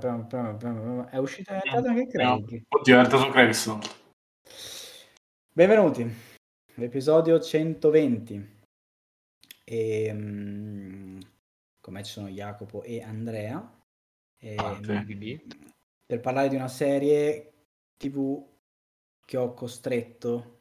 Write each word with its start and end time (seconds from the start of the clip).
proviamo, 0.00 0.26
proviamo, 0.26 0.56
proviamo. 0.56 1.08
È 1.08 1.16
uscito 1.18 1.52
è 1.52 1.60
entrato 1.62 1.88
anche 1.88 2.06
Craig. 2.06 2.62
Oddio, 2.68 2.96
è 2.96 3.02
entrato 3.02 3.30
Craig 3.30 3.50
stavolta. 3.50 3.88
Benvenuti, 5.52 6.10
l'episodio 6.74 7.38
120. 7.38 8.58
E, 9.62 10.12
mm, 10.12 11.20
con 11.80 11.92
me 11.92 12.02
ci 12.02 12.12
sono 12.12 12.28
Jacopo 12.28 12.82
e 12.82 13.02
Andrea. 13.02 13.78
E, 14.38 14.54
Parte. 14.54 15.04
mm, 15.04 15.36
per 16.06 16.20
parlare 16.20 16.48
di 16.48 16.56
una 16.56 16.68
serie 16.68 17.52
TV 17.96 18.42
che 19.24 19.36
ho 19.36 19.52
costretto 19.52 20.58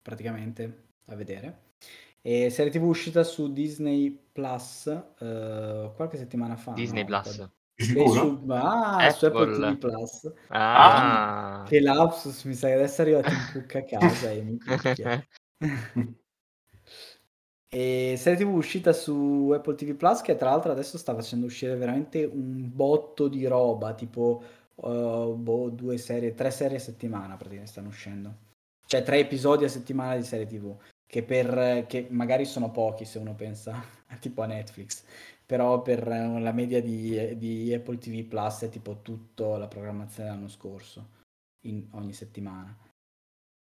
praticamente 0.00 0.94
a 1.06 1.14
vedere. 1.14 1.64
E 2.22 2.50
serie 2.50 2.72
TV 2.72 2.82
uscita 2.82 3.22
su 3.22 3.52
Disney 3.52 4.10
Plus 4.10 4.86
eh, 4.86 5.92
qualche 5.94 6.16
settimana 6.16 6.56
fa. 6.56 6.72
Disney 6.72 7.02
no? 7.02 7.06
Plus. 7.06 7.48
Su, 7.78 8.44
ah, 8.48 9.10
su 9.10 9.26
Apple. 9.26 9.52
TV 9.54 9.78
Plus. 9.78 10.32
Ah. 10.48 11.64
Che 11.66 11.80
lapsus, 11.80 12.44
mi 12.44 12.54
sa 12.54 12.68
che 12.68 12.74
adesso 12.74 13.02
è 13.02 13.04
arrivato 13.04 13.30
in 13.30 13.48
cucca 13.52 13.78
a 13.78 13.84
casa 13.84 14.30
e 14.30 14.42
mi 14.42 14.56
picchia. 14.56 15.26
E 17.68 18.14
serie 18.16 18.38
TV 18.38 18.54
uscita 18.54 18.92
su 18.92 19.50
Apple 19.52 19.74
TV 19.74 19.94
Plus 19.96 20.22
che 20.22 20.36
tra 20.36 20.50
l'altro 20.50 20.70
adesso 20.70 20.96
sta 20.96 21.14
facendo 21.14 21.46
uscire 21.46 21.74
veramente 21.74 22.24
un 22.24 22.70
botto 22.72 23.28
di 23.28 23.44
roba, 23.46 23.92
tipo 23.92 24.42
uh, 24.76 25.34
boh, 25.34 25.68
due 25.70 25.98
serie, 25.98 26.32
tre 26.32 26.50
serie 26.50 26.76
a 26.76 26.80
settimana 26.80 27.34
praticamente 27.36 27.70
stanno 27.70 27.88
uscendo. 27.88 28.34
Cioè 28.86 29.02
tre 29.02 29.18
episodi 29.18 29.64
a 29.64 29.68
settimana 29.68 30.16
di 30.16 30.22
serie 30.22 30.46
TV, 30.46 30.74
che 31.06 31.22
per 31.24 31.86
che 31.86 32.06
magari 32.10 32.44
sono 32.44 32.70
pochi 32.70 33.04
se 33.04 33.18
uno 33.18 33.34
pensa 33.34 33.82
tipo 34.20 34.42
a 34.42 34.46
Netflix, 34.46 35.02
però 35.46 35.80
per 35.82 36.06
eh, 36.08 36.40
la 36.40 36.52
media 36.52 36.82
di, 36.82 37.36
di 37.38 37.72
Apple 37.72 37.98
TV 37.98 38.24
Plus 38.24 38.62
è 38.62 38.68
tipo 38.68 39.00
tutta 39.02 39.56
la 39.56 39.68
programmazione 39.68 40.28
dell'anno 40.28 40.48
scorso, 40.48 41.10
in 41.62 41.86
ogni 41.92 42.12
settimana. 42.12 42.76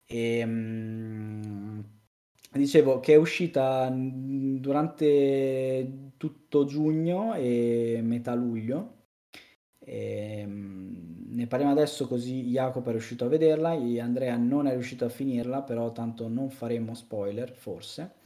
E, 0.07 0.45
mm, 0.47 1.81
dicevo 2.53 3.01
che 3.01 3.15
è 3.15 3.17
uscita 3.17 3.91
durante 3.93 6.13
tutto 6.17 6.65
giugno 6.65 7.35
e 7.35 8.01
metà 8.03 8.35
luglio. 8.35 9.01
E, 9.81 10.45
mm, 10.47 11.35
ne 11.35 11.47
parliamo 11.47 11.73
adesso 11.73 12.07
così 12.07 12.45
Jacopo 12.45 12.91
è 12.91 12.93
riuscito 12.93 13.25
a 13.25 13.29
vederla 13.29 13.73
Andrea 13.99 14.37
non 14.37 14.67
è 14.67 14.73
riuscito 14.73 15.05
a 15.05 15.09
finirla, 15.09 15.63
però 15.63 15.93
tanto 15.93 16.29
non 16.29 16.51
faremo 16.51 16.95
spoiler, 16.95 17.53
forse. 17.53 18.21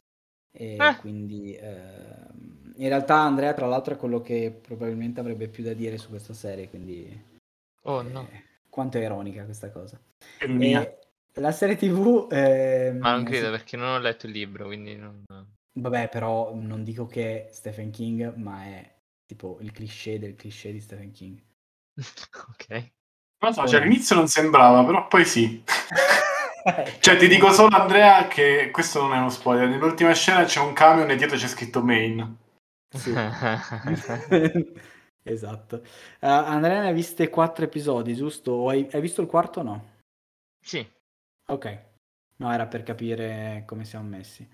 E 0.59 0.75
Eh. 0.77 0.97
quindi 0.99 1.55
ehm, 1.55 2.73
in 2.77 2.87
realtà 2.87 3.19
Andrea 3.19 3.53
tra 3.53 3.67
l'altro 3.67 3.93
è 3.93 3.97
quello 3.97 4.21
che 4.21 4.57
probabilmente 4.59 5.19
avrebbe 5.19 5.47
più 5.47 5.63
da 5.63 5.73
dire 5.73 5.99
su 5.99 6.09
questa 6.09 6.33
serie, 6.33 6.67
quindi 6.67 7.35
Oh 7.83 8.01
no. 8.01 8.27
eh, 8.31 8.43
quanto 8.67 8.97
è 8.97 9.03
ironica 9.03 9.43
questa 9.45 9.69
cosa. 9.69 9.99
E 10.39 10.97
la 11.33 11.51
serie 11.51 11.75
TV 11.75 12.27
ehm, 12.31 12.97
Ma 12.97 13.11
non 13.11 13.23
credo 13.23 13.45
si- 13.45 13.51
perché 13.51 13.77
non 13.77 13.89
ho 13.89 13.99
letto 13.99 14.25
il 14.25 14.31
libro, 14.31 14.65
quindi 14.65 14.95
non... 14.95 15.23
Vabbè, 15.73 16.09
però 16.09 16.55
non 16.55 16.83
dico 16.83 17.05
che 17.05 17.49
è 17.49 17.51
Stephen 17.51 17.91
King, 17.91 18.33
ma 18.33 18.63
è 18.65 18.95
tipo 19.27 19.59
il 19.61 19.71
cliché 19.71 20.17
del 20.17 20.35
cliché 20.35 20.71
di 20.71 20.81
Stephen 20.81 21.11
King. 21.11 21.39
ok. 22.49 22.91
Non 23.41 23.53
so, 23.53 23.67
cioè 23.67 23.79
all'inizio 23.81 24.15
non 24.15 24.27
sembrava, 24.27 24.83
però 24.83 25.07
poi 25.07 25.23
sì. 25.23 25.63
Cioè, 26.99 27.17
ti 27.17 27.27
dico 27.27 27.51
solo, 27.51 27.75
Andrea, 27.75 28.27
che 28.27 28.69
questo 28.71 29.01
non 29.01 29.13
è 29.13 29.17
uno 29.17 29.29
spoiler. 29.29 29.67
Nell'ultima 29.67 30.13
scena 30.13 30.43
c'è 30.43 30.59
un 30.59 30.73
camion 30.73 31.09
e 31.09 31.15
dietro 31.15 31.37
c'è 31.37 31.47
scritto 31.47 31.83
main. 31.83 32.37
Sì. 32.89 33.13
Esatto. 35.27 35.83
Uh, 36.21 36.27
Andrea 36.27 36.81
ne 36.83 36.87
ha 36.87 36.93
viste 36.93 37.29
quattro 37.29 37.65
episodi, 37.65 38.15
giusto? 38.15 38.53
O 38.53 38.69
hai, 38.69 38.87
hai 38.93 39.01
visto 39.01 39.21
il 39.21 39.27
quarto 39.27 39.59
o 39.59 39.63
no? 39.63 39.89
sì. 40.63 40.85
Ok. 41.49 41.85
No, 42.37 42.53
era 42.53 42.65
per 42.67 42.83
capire 42.83 43.63
come 43.65 43.83
siamo 43.83 44.07
messi. 44.07 44.47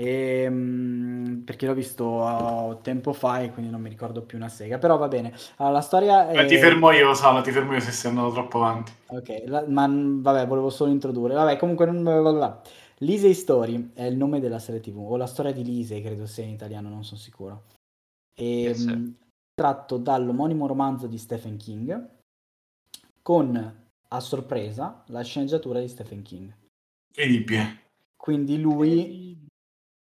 Ehm, 0.00 1.42
perché 1.44 1.66
l'ho 1.66 1.74
visto 1.74 2.04
uh, 2.06 2.78
tempo 2.82 3.12
fa 3.12 3.40
e 3.40 3.50
quindi 3.50 3.70
non 3.70 3.80
mi 3.80 3.88
ricordo 3.88 4.22
più 4.22 4.38
una 4.38 4.48
sega. 4.48 4.78
Però 4.78 4.96
va 4.96 5.08
bene. 5.08 5.34
Allora, 5.56 5.74
la 5.74 5.80
storia 5.80 6.30
Eh, 6.30 6.44
è... 6.44 6.46
ti 6.46 6.56
fermo 6.56 6.90
io, 6.92 7.14
Sala, 7.14 7.40
ti 7.40 7.50
fermo 7.50 7.74
io 7.74 7.80
se 7.80 7.90
stai 7.90 8.10
andando 8.12 8.32
troppo 8.32 8.58
avanti. 8.58 8.92
Ok, 9.08 9.42
la- 9.46 9.66
ma 9.66 9.88
vabbè, 9.88 10.46
volevo 10.46 10.70
solo 10.70 10.92
introdurre. 10.92 11.34
Vabbè, 11.34 11.56
comunque, 11.56 11.86
non- 11.86 12.02
bla 12.02 12.62
Story 13.32 13.90
è 13.94 14.04
il 14.04 14.16
nome 14.16 14.38
della 14.40 14.58
serie 14.58 14.80
TV, 14.80 14.98
o 14.98 15.16
la 15.16 15.26
storia 15.26 15.52
di 15.52 15.64
Lisey, 15.64 16.00
credo 16.02 16.26
sia 16.26 16.44
in 16.44 16.50
italiano, 16.50 16.88
non 16.88 17.04
sono 17.04 17.18
sicuro. 17.18 17.64
E, 18.34 18.68
Yes, 18.68 18.82
sir. 18.84 18.94
mh, 18.94 19.14
tratto 19.54 19.96
dall'omonimo 19.96 20.66
romanzo 20.66 21.06
di 21.08 21.18
Stephen 21.18 21.56
King, 21.56 22.08
con, 23.22 23.86
a 24.08 24.20
sorpresa, 24.20 25.02
la 25.08 25.22
sceneggiatura 25.22 25.80
di 25.80 25.88
Stephen 25.88 26.22
King. 26.22 26.54
Incredibile. 27.10 27.86
Quindi 28.16 28.60
lui, 28.60 29.47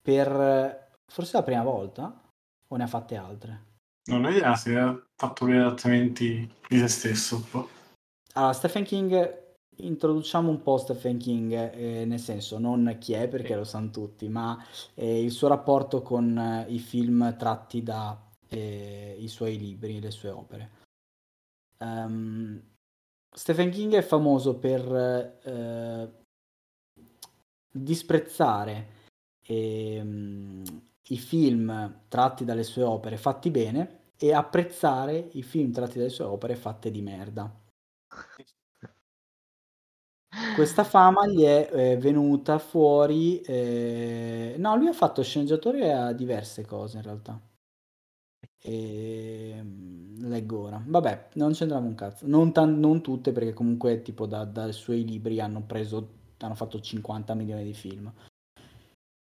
per 0.07 0.93
forse 1.05 1.37
la 1.37 1.43
prima 1.43 1.65
volta, 1.65 2.23
o 2.69 2.77
ne 2.77 2.85
ha 2.85 2.87
fatte 2.87 3.17
altre? 3.17 3.65
Non 4.05 4.25
ho 4.25 4.31
idea 4.31 4.55
se 4.55 4.79
ha 4.79 4.97
fatto 5.17 5.49
gli 5.49 5.57
adattamenti 5.57 6.49
di 6.69 6.79
se 6.79 6.87
stesso. 6.87 7.45
Allora, 8.35 8.53
Stephen 8.53 8.85
King, 8.85 9.57
introduciamo 9.79 10.49
un 10.49 10.63
po' 10.63 10.79
Stephen 10.79 11.19
King, 11.19 11.53
eh, 11.75 12.05
nel 12.05 12.21
senso 12.21 12.61
non 12.61 12.99
chi 13.01 13.15
è 13.15 13.27
perché 13.27 13.57
lo 13.57 13.65
sanno 13.65 13.91
tutti, 13.91 14.29
ma 14.29 14.65
eh, 14.95 15.25
il 15.25 15.33
suo 15.33 15.49
rapporto 15.49 16.03
con 16.03 16.39
eh, 16.39 16.67
i 16.69 16.79
film 16.79 17.37
tratti 17.37 17.83
da 17.83 18.17
eh, 18.47 19.17
i 19.19 19.27
suoi 19.27 19.59
libri, 19.59 20.01
le 20.01 20.13
sue 20.13 20.31
opere. 20.31 20.71
Ehm, 21.79 22.63
Stephen 23.35 23.71
King 23.71 23.95
è 23.95 24.03
famoso 24.03 24.57
per 24.57 25.41
eh, 25.43 26.13
disprezzare 29.47 29.99
ehm, 29.99 30.63
i 31.09 31.19
film 31.19 32.01
tratti 32.09 32.45
dalle 32.45 32.65
sue 32.65 32.83
opere 32.83 33.17
fatti 33.17 33.51
bene 33.51 34.01
e 34.19 34.33
apprezzare 34.33 35.29
i 35.33 35.43
film 35.43 35.73
tratti 35.73 35.99
dalle 35.99 36.11
sue 36.11 36.25
opere 36.25 36.57
fatte 36.57 36.91
di 36.91 37.03
merda. 37.03 37.53
Questa 40.55 40.83
fama 40.83 41.27
gli 41.29 41.43
è 41.43 41.69
eh, 41.73 41.97
venuta 41.99 42.59
fuori. 42.59 43.41
eh, 43.43 44.55
No, 44.59 44.75
lui 44.77 44.89
ha 44.89 44.93
fatto 44.93 45.23
sceneggiatore 45.23 45.93
a 45.93 46.13
diverse 46.13 46.65
cose 46.65 46.97
in 46.97 47.03
realtà. 47.03 47.41
Ehm, 48.63 50.29
leggo 50.29 50.59
ora. 50.65 50.83
Vabbè, 50.85 51.29
non 51.35 51.53
c'entrava 51.53 51.87
un 51.87 51.95
cazzo. 51.95 52.27
Non, 52.27 52.53
tan- 52.53 52.79
non 52.79 53.01
tutte, 53.03 53.33
perché 53.33 53.53
comunque, 53.53 54.03
tipo, 54.03 54.27
da- 54.27 54.45
dai 54.45 54.73
suoi 54.73 55.05
libri 55.05 55.41
hanno 55.41 55.63
preso. 55.65 56.15
Hanno 56.39 56.55
fatto 56.55 56.81
50 56.81 57.35
milioni 57.35 57.65
di 57.65 57.73
film. 57.75 58.13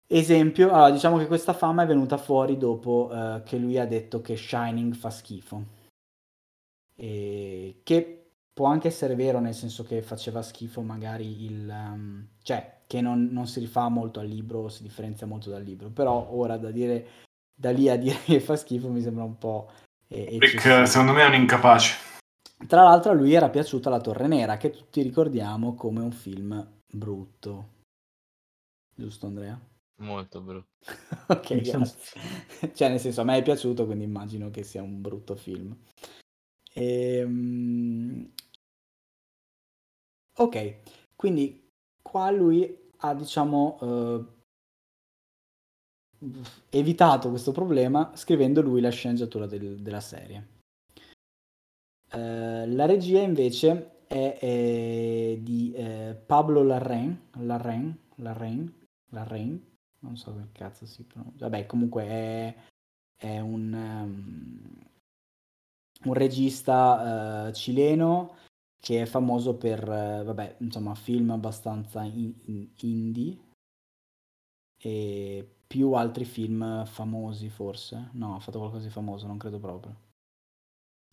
Esempio, 0.07 0.72
allora, 0.72 0.92
diciamo 0.92 1.18
che 1.18 1.28
questa 1.28 1.54
fama 1.54 1.84
è 1.84 1.88
venuta 1.88 2.18
fuori 2.18 2.57
dopo 2.57 3.10
eh, 3.12 3.42
che 3.44 3.57
lui 3.57 3.80
ha 3.80 3.88
detto 3.88 4.22
che 4.22 4.38
Shining 4.38 4.94
fa 4.94 5.10
schifo. 5.10 5.66
E 6.96 7.81
che 7.84 8.30
può 8.54 8.68
anche 8.68 8.88
essere 8.88 9.16
vero, 9.16 9.40
nel 9.40 9.56
senso 9.56 9.84
che 9.84 10.02
faceva 10.02 10.42
schifo 10.42 10.81
magari 10.81 11.46
il... 11.46 11.68
um, 11.68 12.28
cioè, 12.42 12.84
che 12.88 13.02
non, 13.02 13.30
non 13.31 13.48
si 13.48 13.60
rifà 13.60 13.90
molto 13.90 14.19
al 14.19 14.28
libro, 14.28 14.69
si 14.69 14.84
differenzia 14.84 15.28
molto 15.28 15.50
dal 15.50 15.63
libro, 15.63 15.90
però 15.90 16.30
ora 16.31 16.58
da 16.58 16.72
dire, 16.72 17.08
da 17.54 17.72
lì 17.72 17.90
a 17.90 17.98
dire 17.98 18.18
che 18.24 18.40
fa 18.40 18.56
schifo 18.56 18.90
mi 18.90 19.01
sembra 19.01 19.24
un 19.24 19.38
po' 19.38 19.69
eh, 20.08 20.38
Rick, 20.40 20.88
secondo 20.88 21.13
me 21.13 21.24
è 21.24 21.28
un 21.28 21.34
incapace. 21.34 22.13
Tra 22.68 22.84
l'altro 22.84 23.12
a 23.12 23.16
lui 23.16 23.34
era 23.34 23.50
piaciuta 23.50 23.90
La 23.90 24.00
Torre 24.00 24.28
Nera, 24.28 24.58
che 24.58 24.69
tutti 24.69 25.01
ricordiamo 25.01 25.74
come 25.75 26.01
un 26.01 26.12
film 26.12 26.66
brutto. 26.88 27.74
Giusto 28.96 29.25
Andrea? 29.25 29.60
Molto 29.98 30.42
brutto. 30.42 30.70
ok, 31.30 31.56
grazie. 31.62 32.22
Cioè, 32.74 32.90
nel 32.90 33.00
senso, 33.00 33.22
a 33.22 33.24
me 33.24 33.38
è 33.38 33.44
piaciuto, 33.44 33.86
quindi 33.86 34.04
immagino 34.04 34.50
che 34.52 34.64
sia 34.64 34.82
un 34.82 35.02
brutto 35.02 35.36
film. 35.36 35.76
Ehm, 36.74 38.30
Ok, 40.38 40.80
quindi 41.16 41.72
qua 42.02 42.30
lui 42.32 42.92
ha, 42.98 43.14
diciamo, 43.14 43.78
eh, 43.82 44.26
evitato 46.70 47.30
questo 47.30 47.52
problema 47.52 48.12
scrivendo 48.16 48.62
lui 48.62 48.82
la 48.82 48.90
sceneggiatura 48.90 49.46
del- 49.46 49.82
della 49.82 50.02
serie. 50.02 50.48
Eh, 52.12 52.68
la 52.68 52.86
regia 52.86 53.22
invece 53.22 54.04
è, 54.08 54.38
è 54.40 55.38
di 55.40 55.74
eh, 55.76 56.16
Pablo 56.26 56.64
Larraín, 56.64 57.30
Larraín, 57.40 57.96
Larraín, 58.18 58.72
Larraín, 59.12 59.62
non 60.06 60.18
so 60.18 60.31
come 60.31 60.50
cazzo 60.52 60.86
si 60.86 61.04
pronuncia. 61.04 61.46
Vabbè, 61.50 61.66
comunque 61.66 62.04
è, 62.06 62.56
è 63.16 63.40
un, 63.40 63.74
um, 63.74 64.88
un 66.04 66.13
regista 66.13 67.48
eh, 67.48 67.54
cileno 67.54 68.36
che 68.80 69.02
è 69.02 69.06
famoso 69.06 69.56
per, 69.57 69.80
eh, 69.90 70.24
vabbè, 70.24 70.57
insomma, 70.60 70.94
film 70.96 71.31
abbastanza 71.31 72.04
in- 72.04 72.34
in- 72.46 72.69
indie 72.81 73.40
e 74.78 75.48
più 75.68 75.94
altri 75.94 76.25
film 76.25 76.86
famosi 76.86 77.50
forse. 77.50 78.10
No, 78.13 78.36
ha 78.36 78.40
fatto 78.40 78.60
qualcosa 78.60 78.84
di 78.86 78.92
famoso, 78.92 79.28
non 79.28 79.38
credo 79.38 79.60
proprio. 79.60 80.04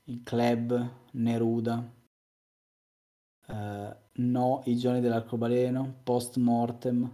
il 0.06 0.22
club, 0.24 0.90
Neruda, 1.12 1.90
eh, 3.46 3.96
No, 4.14 4.62
i 4.66 4.76
giorni 4.76 5.00
dell'arcobaleno, 5.00 6.00
Post 6.02 6.36
Mortem, 6.36 7.10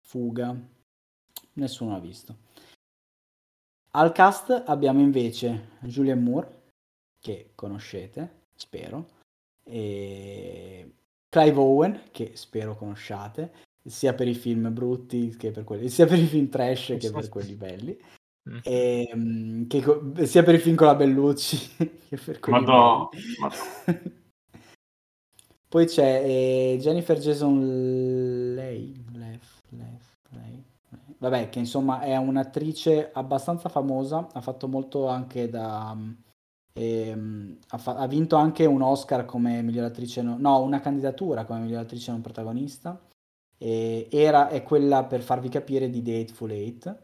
Fuga, 0.00 0.56
nessuno 1.54 1.96
ha 1.96 2.00
visto. 2.00 2.36
Al 3.92 4.12
cast 4.12 4.64
abbiamo 4.66 5.00
invece 5.00 5.76
Julian 5.80 6.22
Moore, 6.22 6.62
che 7.20 7.52
conoscete, 7.54 8.46
spero, 8.54 9.08
e 9.62 10.92
Clive 11.28 11.58
Owen, 11.58 12.02
che 12.10 12.32
spero 12.34 12.76
conosciate, 12.76 13.52
sia 13.84 14.14
per 14.14 14.28
i 14.28 14.34
film 14.34 14.72
brutti 14.72 15.36
che 15.36 15.50
per 15.50 15.64
quelli, 15.64 15.88
sia 15.88 16.06
per 16.06 16.18
i 16.18 16.26
film 16.26 16.48
trash 16.48 16.96
che 16.98 17.10
per 17.10 17.28
quelli 17.28 17.54
belli. 17.54 17.98
Mm. 18.48 18.58
E, 18.62 19.12
mm, 19.14 19.66
che 19.68 19.80
co- 19.80 20.12
sia 20.24 20.42
per 20.42 20.54
i 20.54 20.58
film 20.58 20.76
con 20.76 20.86
la 20.86 20.94
Bellucci 20.94 21.56
che 22.08 22.16
per 22.16 22.40
quelli 22.40 22.64
belli. 22.64 22.76
madò. 22.76 23.08
Poi 25.68 25.86
c'è 25.86 26.22
eh, 26.24 26.78
Jennifer 26.80 27.18
Jason 27.18 28.54
Leigh. 28.54 29.03
Vabbè, 31.28 31.48
che 31.48 31.58
insomma 31.58 32.00
è 32.00 32.16
un'attrice 32.16 33.10
abbastanza 33.12 33.68
famosa, 33.68 34.28
ha 34.32 34.40
fatto 34.40 34.68
molto 34.68 35.08
anche 35.08 35.48
da... 35.48 35.96
ehm, 36.72 37.58
ha, 37.68 37.78
fa- 37.78 37.96
ha 37.96 38.06
vinto 38.06 38.36
anche 38.36 38.64
un 38.66 38.82
Oscar 38.82 39.24
come 39.24 39.62
miglior 39.62 39.84
attrice, 39.86 40.22
no, 40.22 40.36
no, 40.38 40.60
una 40.62 40.80
candidatura 40.80 41.44
come 41.44 41.60
miglior 41.60 41.80
attrice 41.80 42.10
non 42.10 42.20
protagonista. 42.20 43.00
E 43.56 44.08
era, 44.10 44.48
è 44.48 44.62
quella 44.62 45.04
per 45.04 45.22
farvi 45.22 45.48
capire 45.48 45.88
di 45.90 46.02
The 46.02 46.20
Hateful 46.20 46.50
Eight. 46.50 47.02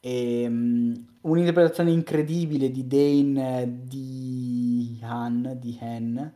E, 0.00 0.46
um, 0.46 1.18
un'interpretazione 1.22 1.90
incredibile 1.90 2.70
di 2.70 2.86
Dane 2.86 3.80
di 3.84 4.98
Han, 5.02 5.56
di 5.60 5.78
Han, 5.80 6.34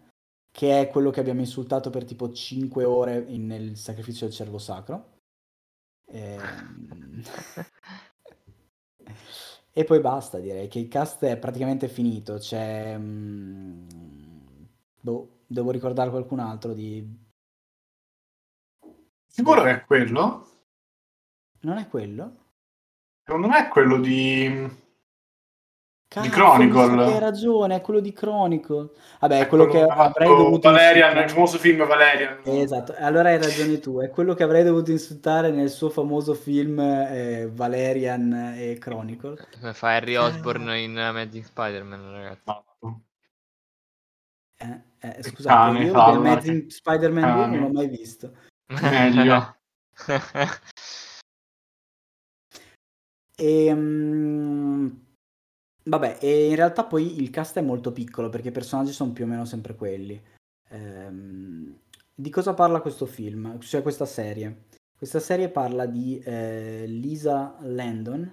che 0.50 0.80
è 0.80 0.88
quello 0.88 1.10
che 1.10 1.20
abbiamo 1.20 1.40
insultato 1.40 1.90
per 1.90 2.04
tipo 2.04 2.30
5 2.32 2.84
ore 2.84 3.24
in- 3.28 3.46
nel 3.46 3.76
sacrificio 3.76 4.24
del 4.24 4.34
cervo 4.34 4.58
sacro. 4.58 5.16
Ehm, 6.10 7.22
E 9.78 9.84
poi 9.84 10.00
basta, 10.00 10.40
direi 10.40 10.66
che 10.66 10.80
il 10.80 10.88
cast 10.88 11.22
è 11.22 11.38
praticamente 11.38 11.86
finito. 11.86 12.38
C'è. 12.38 12.98
mm, 12.98 13.86
boh, 15.00 15.42
devo 15.46 15.70
ricordare 15.70 16.10
qualcun 16.10 16.40
altro 16.40 16.72
di. 16.74 17.26
Sicuro 19.24 19.62
che 19.62 19.70
è 19.70 19.84
quello? 19.84 20.48
Non 21.60 21.76
è 21.76 21.86
quello? 21.86 22.46
Secondo 23.22 23.46
me 23.46 23.66
è 23.66 23.68
quello 23.68 24.00
di... 24.00 24.68
Cazzo, 26.08 26.30
Chronicle. 26.30 26.86
sa 26.86 26.96
che 26.96 27.12
hai 27.12 27.18
ragione, 27.18 27.76
è 27.76 27.80
quello 27.82 28.00
di 28.00 28.12
Chronicle. 28.14 28.90
Vabbè, 29.20 29.40
è 29.40 29.42
è 29.42 29.46
quello 29.46 29.66
che 29.66 29.82
avrei 29.82 30.26
dovuto 30.26 30.70
Valerian, 30.70 31.10
insultare. 31.10 31.24
il 31.24 31.30
famoso 31.30 31.58
film 31.58 31.86
Valerian. 31.86 32.40
Esatto, 32.44 32.94
allora 32.98 33.28
hai 33.28 33.36
ragione 33.36 33.78
tu, 33.78 34.00
è 34.00 34.08
quello 34.08 34.32
che 34.32 34.42
avrei 34.42 34.64
dovuto 34.64 34.90
insultare 34.90 35.50
nel 35.50 35.68
suo 35.68 35.90
famoso 35.90 36.32
film 36.32 36.80
eh, 36.80 37.50
Valerian 37.52 38.54
e 38.56 38.78
Chronicle. 38.78 39.36
Come 39.60 39.74
fa 39.74 39.96
Harry 39.96 40.16
Osborn 40.16 40.70
in 40.76 40.96
Amazing 40.96 41.44
Spider-Man, 41.44 42.10
ragazzi. 42.10 42.40
Esatto. 42.40 43.02
Eh, 44.60 44.82
eh, 45.00 45.22
scusate, 45.22 45.72
cane, 45.72 45.84
io 45.84 45.92
The 45.92 45.98
Amazing 45.98 46.70
Spider-Man 46.70 47.34
2 47.34 47.46
non 47.46 47.58
l'ho 47.60 47.70
mai 47.70 47.88
visto. 47.88 48.32
Meglio. 48.68 49.56
E, 53.40 53.72
mm, 53.72 54.88
vabbè, 55.88 56.18
e 56.20 56.48
in 56.48 56.56
realtà 56.56 56.84
poi 56.84 57.20
il 57.20 57.30
cast 57.30 57.58
è 57.58 57.62
molto 57.62 57.92
piccolo 57.92 58.28
perché 58.28 58.48
i 58.48 58.52
personaggi 58.52 58.92
sono 58.92 59.12
più 59.12 59.24
o 59.24 59.26
meno 59.26 59.44
sempre 59.44 59.74
quelli. 59.74 60.20
Ehm, 60.70 61.78
di 62.14 62.30
cosa 62.30 62.54
parla 62.54 62.80
questo 62.80 63.06
film? 63.06 63.58
Cioè 63.60 63.82
questa 63.82 64.06
serie? 64.06 64.66
Questa 64.96 65.20
serie 65.20 65.48
parla 65.48 65.86
di 65.86 66.18
eh, 66.18 66.84
Lisa 66.86 67.56
Landon, 67.60 68.32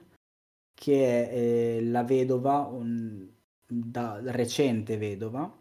che 0.74 1.30
è 1.30 1.36
eh, 1.78 1.84
la 1.84 2.04
vedova, 2.04 2.60
un- 2.62 3.28
da 3.68 4.20
recente 4.24 4.98
vedova, 4.98 5.52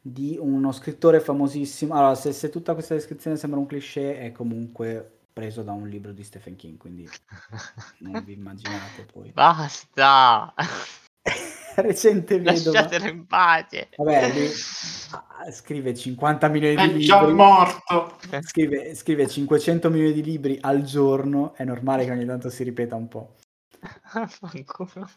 di 0.00 0.38
uno 0.40 0.72
scrittore 0.72 1.20
famosissimo. 1.20 1.94
Allora, 1.94 2.14
se, 2.14 2.32
se 2.32 2.48
tutta 2.48 2.74
questa 2.74 2.94
descrizione 2.94 3.36
sembra 3.36 3.60
un 3.60 3.66
cliché, 3.66 4.18
è 4.18 4.32
comunque 4.32 5.18
preso 5.32 5.62
da 5.62 5.72
un 5.72 5.86
libro 5.86 6.12
di 6.12 6.24
Stephen 6.24 6.56
King, 6.56 6.78
quindi 6.78 7.06
non 8.00 8.24
vi 8.24 8.32
immaginate 8.32 9.04
poi. 9.12 9.30
Basta! 9.32 10.54
recente 11.82 12.38
vedova. 12.38 12.80
Lasciatelo 12.80 13.08
in 13.08 13.26
pace. 13.26 13.88
Vabbè, 13.96 14.32
lui 14.32 14.48
ah, 15.10 15.50
scrive 15.52 15.94
50 15.94 16.48
milioni 16.48 16.92
di 16.92 17.02
È 17.02 17.06
già 17.06 17.20
libri. 17.20 17.34
morto. 17.34 18.18
Scrive, 18.42 18.94
scrive 18.94 19.28
500 19.28 19.90
milioni 19.90 20.12
di 20.12 20.22
libri 20.22 20.58
al 20.60 20.82
giorno, 20.82 21.54
è 21.54 21.64
normale 21.64 22.04
che 22.04 22.10
ogni 22.10 22.26
tanto 22.26 22.50
si 22.50 22.62
ripeta 22.64 22.94
un 22.96 23.08
po'. 23.08 23.34
Fanculo. 24.26 25.08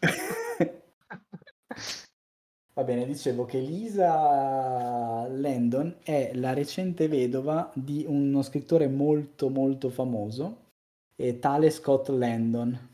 Va 2.74 2.84
bene, 2.84 3.04
dicevo 3.04 3.44
che 3.44 3.58
Lisa 3.58 5.26
Landon 5.28 5.96
è 6.02 6.30
la 6.34 6.54
recente 6.54 7.06
vedova 7.06 7.70
di 7.74 8.06
uno 8.08 8.40
scrittore 8.40 8.88
molto 8.88 9.50
molto 9.50 9.90
famoso, 9.90 10.68
e 11.14 11.38
tale 11.38 11.68
Scott 11.68 12.08
Landon, 12.08 12.91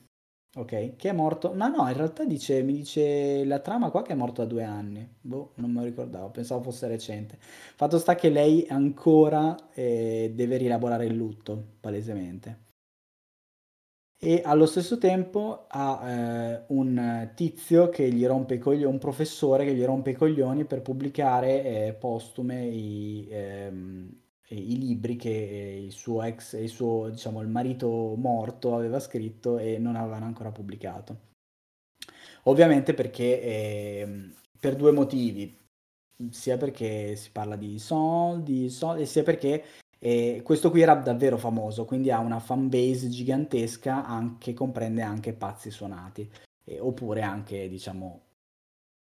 ok? 0.60 0.96
Che 0.96 1.08
è 1.08 1.12
morto, 1.12 1.52
ma 1.54 1.68
no, 1.68 1.86
in 1.88 1.96
realtà 1.96 2.24
dice, 2.24 2.62
mi 2.62 2.72
dice 2.72 3.44
la 3.44 3.60
trama 3.60 3.90
qua 3.90 4.02
che 4.02 4.12
è 4.12 4.16
morto 4.16 4.42
da 4.42 4.48
due 4.48 4.64
anni, 4.64 5.08
boh, 5.20 5.52
non 5.56 5.70
me 5.70 5.80
lo 5.80 5.86
ricordavo, 5.86 6.30
pensavo 6.30 6.62
fosse 6.62 6.86
recente. 6.88 7.38
Fatto 7.40 7.98
sta 7.98 8.14
che 8.14 8.28
lei 8.30 8.66
ancora 8.68 9.56
eh, 9.72 10.32
deve 10.34 10.56
rielaborare 10.56 11.06
il 11.06 11.14
lutto, 11.14 11.62
palesemente. 11.80 12.66
E 14.20 14.42
allo 14.44 14.66
stesso 14.66 14.98
tempo 14.98 15.66
ha 15.68 16.10
eh, 16.10 16.64
un 16.68 17.30
tizio 17.36 17.88
che 17.88 18.10
gli 18.10 18.26
rompe 18.26 18.54
i 18.54 18.58
coglioni, 18.58 18.92
un 18.92 18.98
professore 18.98 19.64
che 19.64 19.74
gli 19.74 19.84
rompe 19.84 20.10
i 20.10 20.14
coglioni 20.14 20.64
per 20.64 20.82
pubblicare 20.82 21.62
eh, 21.86 21.92
postume 21.94 22.66
i, 22.66 23.28
ehm, 23.30 24.10
i 24.54 24.78
libri 24.78 25.16
che 25.16 25.30
eh, 25.30 25.84
il 25.84 25.92
suo 25.92 26.22
ex, 26.22 26.58
il 26.60 26.68
suo, 26.68 27.08
diciamo, 27.10 27.40
il 27.40 27.48
marito 27.48 28.14
morto 28.16 28.74
aveva 28.74 29.00
scritto 29.00 29.58
e 29.58 29.78
non 29.78 29.96
avevano 29.96 30.24
ancora 30.26 30.50
pubblicato. 30.50 31.26
Ovviamente 32.44 32.94
perché 32.94 33.42
ehm, 33.42 34.34
per 34.58 34.76
due 34.76 34.92
motivi, 34.92 35.56
sia 36.30 36.56
perché 36.56 37.14
si 37.16 37.30
parla 37.30 37.56
di 37.56 37.78
soldi, 37.78 38.70
soldi, 38.70 39.06
sia 39.06 39.22
perché 39.22 39.64
e 40.00 40.42
questo 40.44 40.70
qui 40.70 40.80
era 40.80 40.94
davvero 40.94 41.36
famoso, 41.38 41.84
quindi 41.84 42.10
ha 42.10 42.20
una 42.20 42.38
fan 42.38 42.68
base 42.68 43.08
gigantesca 43.08 44.06
anche, 44.06 44.54
comprende 44.54 45.02
anche 45.02 45.32
pazzi 45.32 45.70
suonati, 45.70 46.30
e- 46.64 46.78
oppure 46.80 47.22
anche, 47.22 47.68
diciamo, 47.68 48.22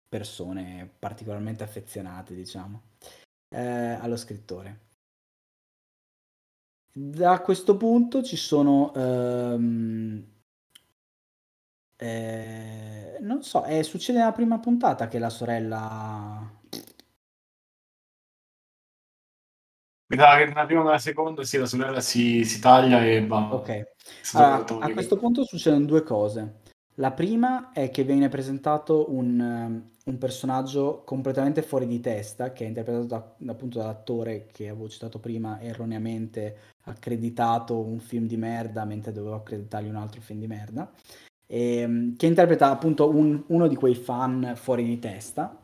persone 0.09 0.89
particolarmente 0.99 1.63
affezionate, 1.63 2.35
diciamo, 2.35 2.81
eh, 3.49 3.59
allo 3.59 4.17
scrittore. 4.17 4.91
Da 6.95 7.41
questo 7.41 7.75
punto 7.75 8.21
ci 8.21 8.35
sono, 8.35 8.93
ehm, 8.93 10.23
eh, 11.97 13.17
non 13.21 13.41
so, 13.43 13.63
eh, 13.65 13.81
succede 13.83 14.19
nella 14.19 14.31
prima 14.31 14.59
puntata 14.59 15.07
che 15.07 15.17
la 15.19 15.29
sorella 15.29 16.61
Mi 20.13 20.17
dà 20.19 20.37
che 20.37 20.45
nella 20.45 20.65
prima 20.65 20.81
e 20.81 20.83
nella 20.83 20.99
seconda 20.99 21.43
sì, 21.43 21.57
la 21.57 21.65
sorella 21.65 21.99
si, 21.99 22.43
si 22.45 22.59
taglia 22.59 23.03
e 23.03 23.25
va. 23.25 23.51
Ok, 23.51 23.83
allora, 24.33 24.85
a 24.85 24.91
questo 24.91 25.17
punto 25.17 25.43
succedono 25.43 25.85
due 25.85 26.03
cose. 26.03 26.61
La 26.97 27.11
prima 27.11 27.71
è 27.71 27.89
che 27.89 28.03
viene 28.03 28.29
presentato 28.29 29.11
un, 29.11 29.39
um, 29.39 29.89
un 30.05 30.17
personaggio 30.19 31.01
completamente 31.05 31.63
fuori 31.63 31.87
di 31.87 31.99
testa, 31.99 32.51
che 32.53 32.65
è 32.65 32.67
interpretato 32.67 33.05
da- 33.05 33.51
appunto 33.51 33.79
dall'attore 33.79 34.47
che 34.51 34.69
avevo 34.69 34.87
citato 34.87 35.17
prima, 35.19 35.59
erroneamente 35.59 36.57
accreditato 36.83 37.79
un 37.79 37.99
film 37.99 38.27
di 38.27 38.37
merda, 38.37 38.85
mentre 38.85 39.11
dovevo 39.11 39.35
accreditargli 39.35 39.87
un 39.87 39.95
altro 39.95 40.21
film 40.21 40.39
di 40.39 40.47
merda, 40.47 40.91
ehm, 41.47 42.15
che 42.15 42.27
interpreta 42.27 42.69
appunto 42.69 43.09
un- 43.09 43.43
uno 43.47 43.67
di 43.67 43.75
quei 43.75 43.95
fan 43.95 44.53
fuori 44.55 44.83
di 44.83 44.99
testa. 44.99 45.57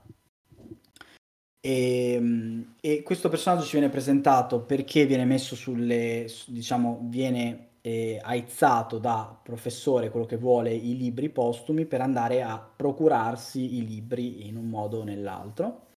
E, 1.62 2.66
e 2.80 3.04
questo 3.04 3.30
personaggio 3.30 3.66
ci 3.66 3.74
viene 3.78 3.90
presentato 3.90 4.62
perché 4.62 5.06
viene 5.06 5.26
messo 5.26 5.56
sulle, 5.56 6.26
su- 6.28 6.52
diciamo, 6.52 7.02
viene 7.04 7.69
eh, 7.82 8.20
aizzato 8.22 8.98
da 8.98 9.40
professore, 9.42 10.10
quello 10.10 10.26
che 10.26 10.38
vuole, 10.38 10.74
i 10.74 10.98
libri 10.98 11.30
postumi 11.30 11.86
per 11.86 12.02
andare 12.02 12.42
a 12.42 12.60
procurarsi 12.60 13.78
i 13.78 13.86
libri 13.86 14.48
in 14.48 14.58
un 14.58 14.70
modo 14.70 15.00
o 15.00 15.04
nell'altro. 15.04 15.88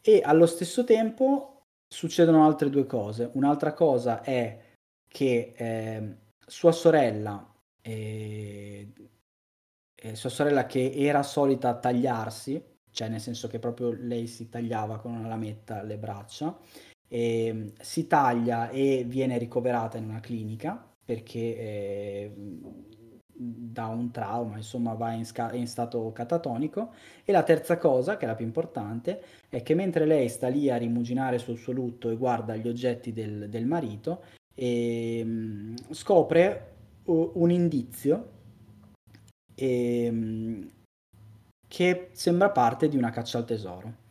E 0.00 0.22
allo 0.24 0.46
stesso 0.46 0.84
tempo 0.84 1.64
succedono 1.88 2.44
altre 2.44 2.70
due 2.70 2.86
cose. 2.86 3.30
Un'altra 3.34 3.72
cosa 3.72 4.22
è 4.22 4.74
che 5.08 5.52
eh, 5.56 6.16
sua 6.46 6.72
sorella, 6.72 7.52
eh, 7.82 8.92
eh, 9.94 10.14
sua 10.14 10.30
sorella 10.30 10.66
che 10.66 10.92
era 10.94 11.22
solita 11.22 11.76
tagliarsi, 11.78 12.62
cioè 12.90 13.08
nel 13.08 13.20
senso 13.20 13.48
che 13.48 13.58
proprio 13.58 13.90
lei 13.92 14.26
si 14.26 14.48
tagliava 14.48 14.98
con 14.98 15.12
una 15.12 15.28
lametta 15.28 15.82
le 15.82 15.98
braccia, 15.98 16.56
e, 17.08 17.72
si 17.80 18.06
taglia 18.06 18.68
e 18.70 19.04
viene 19.06 19.38
ricoverata 19.38 19.96
in 19.98 20.08
una 20.08 20.20
clinica 20.20 20.95
perché 21.06 21.56
eh, 21.56 22.32
da 23.38 23.86
un 23.86 24.10
trauma, 24.10 24.56
insomma 24.56 24.94
va 24.94 25.12
in, 25.12 25.24
sca- 25.24 25.52
in, 25.54 25.66
stato 25.66 26.10
catatonico. 26.12 26.92
E 27.24 27.32
la 27.32 27.42
terza 27.42 27.78
cosa, 27.78 28.16
che 28.16 28.24
è 28.24 28.28
la 28.28 28.34
più 28.34 28.44
importante, 28.44 29.22
è 29.48 29.62
che 29.62 29.74
mentre 29.74 30.04
lei 30.04 30.28
sta 30.28 30.48
lì 30.48 30.68
a 30.68 30.76
rimuginare 30.76 31.38
sul 31.38 31.56
suo 31.56 31.72
lutto 31.72 32.10
e 32.10 32.16
guarda 32.16 32.56
gli 32.56 32.66
oggetti 32.66 33.12
del, 33.12 33.48
del 33.48 33.66
marito, 33.66 34.22
e, 34.54 35.74
scopre 35.90 36.74
un 37.04 37.50
indizio 37.50 38.30
e, 39.54 40.68
che 41.68 42.08
sembra 42.12 42.50
parte 42.50 42.88
di 42.88 42.96
una 42.96 43.10
caccia 43.10 43.38
al 43.38 43.44
tesoro. 43.44 44.04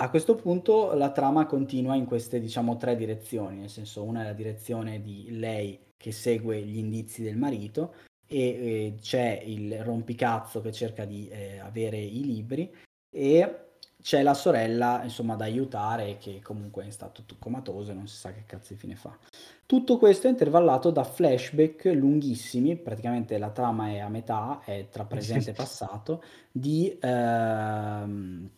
A 0.00 0.10
questo 0.10 0.36
punto 0.36 0.94
la 0.94 1.10
trama 1.10 1.46
continua 1.46 1.96
in 1.96 2.04
queste, 2.04 2.38
diciamo, 2.38 2.76
tre 2.76 2.94
direzioni, 2.94 3.58
nel 3.58 3.68
senso 3.68 4.04
una 4.04 4.20
è 4.20 4.24
la 4.24 4.32
direzione 4.32 5.00
di 5.00 5.36
lei 5.36 5.76
che 5.96 6.12
segue 6.12 6.60
gli 6.60 6.78
indizi 6.78 7.20
del 7.24 7.36
marito 7.36 7.94
e 8.24 8.38
eh, 8.38 8.94
c'è 9.00 9.42
il 9.44 9.82
rompicazzo 9.82 10.60
che 10.60 10.70
cerca 10.70 11.04
di 11.04 11.28
eh, 11.28 11.58
avere 11.58 11.98
i 11.98 12.22
libri 12.22 12.72
e 13.10 13.70
c'è 14.00 14.22
la 14.22 14.34
sorella, 14.34 15.00
insomma, 15.02 15.34
da 15.34 15.46
aiutare 15.46 16.16
che 16.18 16.40
comunque 16.40 16.82
è 16.82 16.86
in 16.86 16.92
stato 16.92 17.24
comatoso 17.40 17.90
e 17.90 17.94
non 17.94 18.06
si 18.06 18.18
sa 18.18 18.32
che 18.32 18.44
cazzo 18.46 18.74
di 18.74 18.78
fine 18.78 18.94
fa. 18.94 19.18
Tutto 19.66 19.98
questo 19.98 20.28
è 20.28 20.30
intervallato 20.30 20.90
da 20.92 21.02
flashback 21.02 21.86
lunghissimi, 21.86 22.76
praticamente 22.76 23.36
la 23.36 23.50
trama 23.50 23.88
è 23.88 23.98
a 23.98 24.08
metà, 24.08 24.60
è 24.64 24.86
tra 24.88 25.04
presente 25.04 25.50
e 25.50 25.54
passato, 25.54 26.22
di, 26.52 26.96
ehm, 27.00 28.48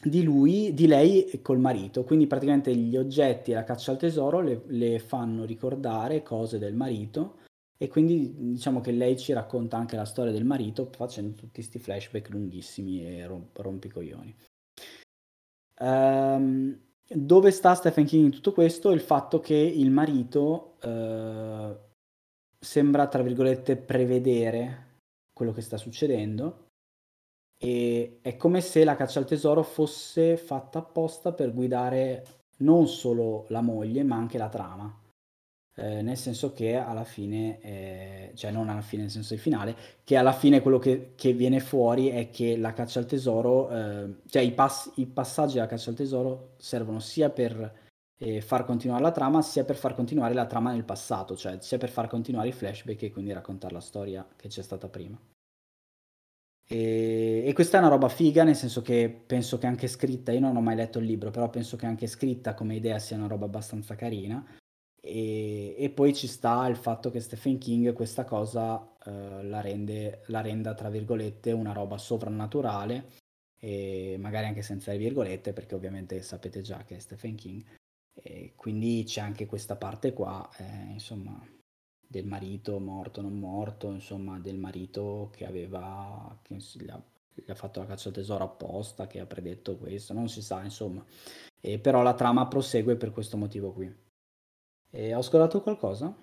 di 0.00 0.22
lui, 0.22 0.72
di 0.74 0.86
lei 0.86 1.40
col 1.42 1.58
marito. 1.58 2.04
Quindi 2.04 2.26
praticamente 2.26 2.74
gli 2.74 2.96
oggetti 2.96 3.50
e 3.50 3.54
la 3.54 3.64
caccia 3.64 3.92
al 3.92 3.98
tesoro 3.98 4.40
le, 4.40 4.62
le 4.66 4.98
fanno 4.98 5.44
ricordare 5.44 6.22
cose 6.22 6.58
del 6.58 6.74
marito 6.74 7.36
e 7.76 7.88
quindi 7.88 8.34
diciamo 8.52 8.80
che 8.80 8.90
lei 8.90 9.16
ci 9.16 9.32
racconta 9.32 9.76
anche 9.76 9.96
la 9.96 10.04
storia 10.04 10.32
del 10.32 10.44
marito 10.44 10.90
facendo 10.90 11.34
tutti 11.34 11.54
questi 11.54 11.78
flashback 11.78 12.30
lunghissimi 12.30 13.06
e 13.06 13.26
rompicoglioni. 13.52 14.36
Um, 15.80 16.76
dove 17.08 17.50
sta 17.52 17.74
Stephen 17.74 18.04
King 18.04 18.24
in 18.24 18.30
tutto 18.32 18.52
questo? 18.52 18.90
Il 18.90 19.00
fatto 19.00 19.38
che 19.40 19.54
il 19.54 19.90
marito 19.90 20.76
uh, 20.82 21.76
sembra, 22.58 23.06
tra 23.06 23.22
virgolette, 23.22 23.76
prevedere 23.76 24.86
quello 25.32 25.52
che 25.52 25.62
sta 25.62 25.76
succedendo 25.76 26.67
e 27.58 28.18
è 28.22 28.36
come 28.36 28.60
se 28.60 28.84
la 28.84 28.96
caccia 28.96 29.18
al 29.18 29.26
tesoro 29.26 29.62
fosse 29.62 30.36
fatta 30.36 30.78
apposta 30.78 31.32
per 31.32 31.52
guidare 31.52 32.24
non 32.58 32.86
solo 32.88 33.44
la 33.48 33.60
moglie 33.60 34.02
ma 34.04 34.16
anche 34.16 34.38
la 34.38 34.48
trama 34.48 34.98
eh, 35.78 36.02
nel 36.02 36.16
senso 36.16 36.52
che 36.52 36.74
alla 36.74 37.04
fine, 37.04 37.60
eh, 37.60 38.32
cioè 38.34 38.50
non 38.50 38.68
alla 38.68 38.80
fine 38.80 39.02
nel 39.02 39.12
senso 39.12 39.34
di 39.34 39.40
finale, 39.40 39.76
che 40.02 40.16
alla 40.16 40.32
fine 40.32 40.60
quello 40.60 40.78
che, 40.78 41.12
che 41.14 41.32
viene 41.32 41.60
fuori 41.60 42.08
è 42.08 42.30
che 42.30 42.56
la 42.56 42.72
caccia 42.72 42.98
al 42.98 43.06
tesoro, 43.06 43.70
eh, 43.70 44.14
cioè 44.28 44.42
i, 44.42 44.50
pass- 44.50 44.90
i, 44.96 45.06
passaggi 45.06 45.54
della 45.54 45.66
caccia 45.66 45.90
al 45.90 45.96
tesoro 45.96 46.54
servono 46.56 46.98
sia 46.98 47.30
per 47.30 47.86
eh, 48.18 48.40
far 48.40 48.64
continuare 48.64 49.02
la 49.02 49.12
trama, 49.12 49.40
sia 49.40 49.64
per 49.64 49.76
far 49.76 49.94
continuare 49.94 50.34
la 50.34 50.46
trama 50.46 50.72
nel 50.72 50.84
passato, 50.84 51.36
cioè 51.36 51.58
sia 51.60 51.78
per 51.78 51.90
far 51.90 52.08
continuare 52.08 52.48
i 52.48 52.52
flashback 52.52 53.04
e 53.04 53.12
quindi 53.12 53.32
raccontare 53.32 53.74
la 53.74 53.80
storia 53.80 54.26
che 54.34 54.48
c'è 54.48 54.62
stata 54.62 54.88
prima. 54.88 55.16
E, 56.70 57.44
e, 57.46 57.52
questa 57.54 57.78
è 57.78 57.80
una 57.80 57.88
roba 57.88 58.10
figa, 58.10 58.44
nel 58.44 58.54
senso 58.54 58.82
che 58.82 59.08
penso 59.08 59.56
che 59.56 59.66
anche 59.66 59.88
scritta, 59.88 60.32
io 60.32 60.40
non 60.40 60.54
ho 60.54 60.60
mai 60.60 60.76
letto 60.76 60.98
il 60.98 61.06
libro, 61.06 61.30
però 61.30 61.48
penso 61.48 61.76
che 61.76 61.86
anche 61.86 62.06
scritta 62.06 62.52
come 62.52 62.76
idea 62.76 62.98
sia 62.98 63.16
una 63.16 63.26
roba 63.26 63.46
abbastanza 63.46 63.94
carina. 63.94 64.44
E, 65.00 65.74
e, 65.78 65.90
poi 65.90 66.14
ci 66.14 66.26
sta 66.26 66.66
il 66.66 66.76
fatto 66.76 67.10
che 67.10 67.20
Stephen 67.20 67.56
King 67.56 67.94
questa 67.94 68.24
cosa 68.24 68.94
eh, 69.06 69.42
la, 69.44 69.60
rende, 69.62 70.22
la 70.26 70.42
renda, 70.42 70.74
tra 70.74 70.90
virgolette, 70.90 71.52
una 71.52 71.72
roba 71.72 71.96
sovrannaturale, 71.96 73.12
e 73.58 74.16
magari 74.18 74.46
anche 74.46 74.62
senza 74.62 74.92
le 74.92 74.98
virgolette, 74.98 75.54
perché 75.54 75.74
ovviamente 75.74 76.20
sapete 76.20 76.60
già 76.60 76.84
che 76.84 76.96
è 76.96 76.98
Stephen 76.98 77.34
King. 77.34 77.64
E 78.12 78.52
quindi 78.56 79.04
c'è 79.04 79.22
anche 79.22 79.46
questa 79.46 79.76
parte 79.76 80.12
qua, 80.12 80.46
eh, 80.58 80.92
insomma, 80.92 81.40
del 82.10 82.24
marito 82.24 82.78
morto, 82.80 83.20
non 83.20 83.38
morto, 83.38 83.90
insomma, 83.90 84.38
del 84.38 84.56
marito 84.56 85.30
che 85.30 85.44
aveva, 85.46 86.38
che 86.42 86.54
gli 86.56 86.88
ha, 86.88 87.00
gli 87.34 87.50
ha 87.50 87.54
fatto 87.54 87.80
la 87.80 87.86
caccia 87.86 88.08
al 88.08 88.14
tesoro 88.14 88.44
apposta, 88.44 89.06
che 89.06 89.20
ha 89.20 89.26
predetto 89.26 89.76
questo, 89.76 90.14
non 90.14 90.28
si 90.28 90.40
sa, 90.40 90.64
insomma. 90.64 91.04
E 91.60 91.78
però 91.78 92.02
la 92.02 92.14
trama 92.14 92.48
prosegue 92.48 92.96
per 92.96 93.12
questo 93.12 93.36
motivo 93.36 93.72
qui. 93.72 93.94
E 94.90 95.14
ho 95.14 95.20
scordato 95.20 95.60
qualcosa? 95.60 96.16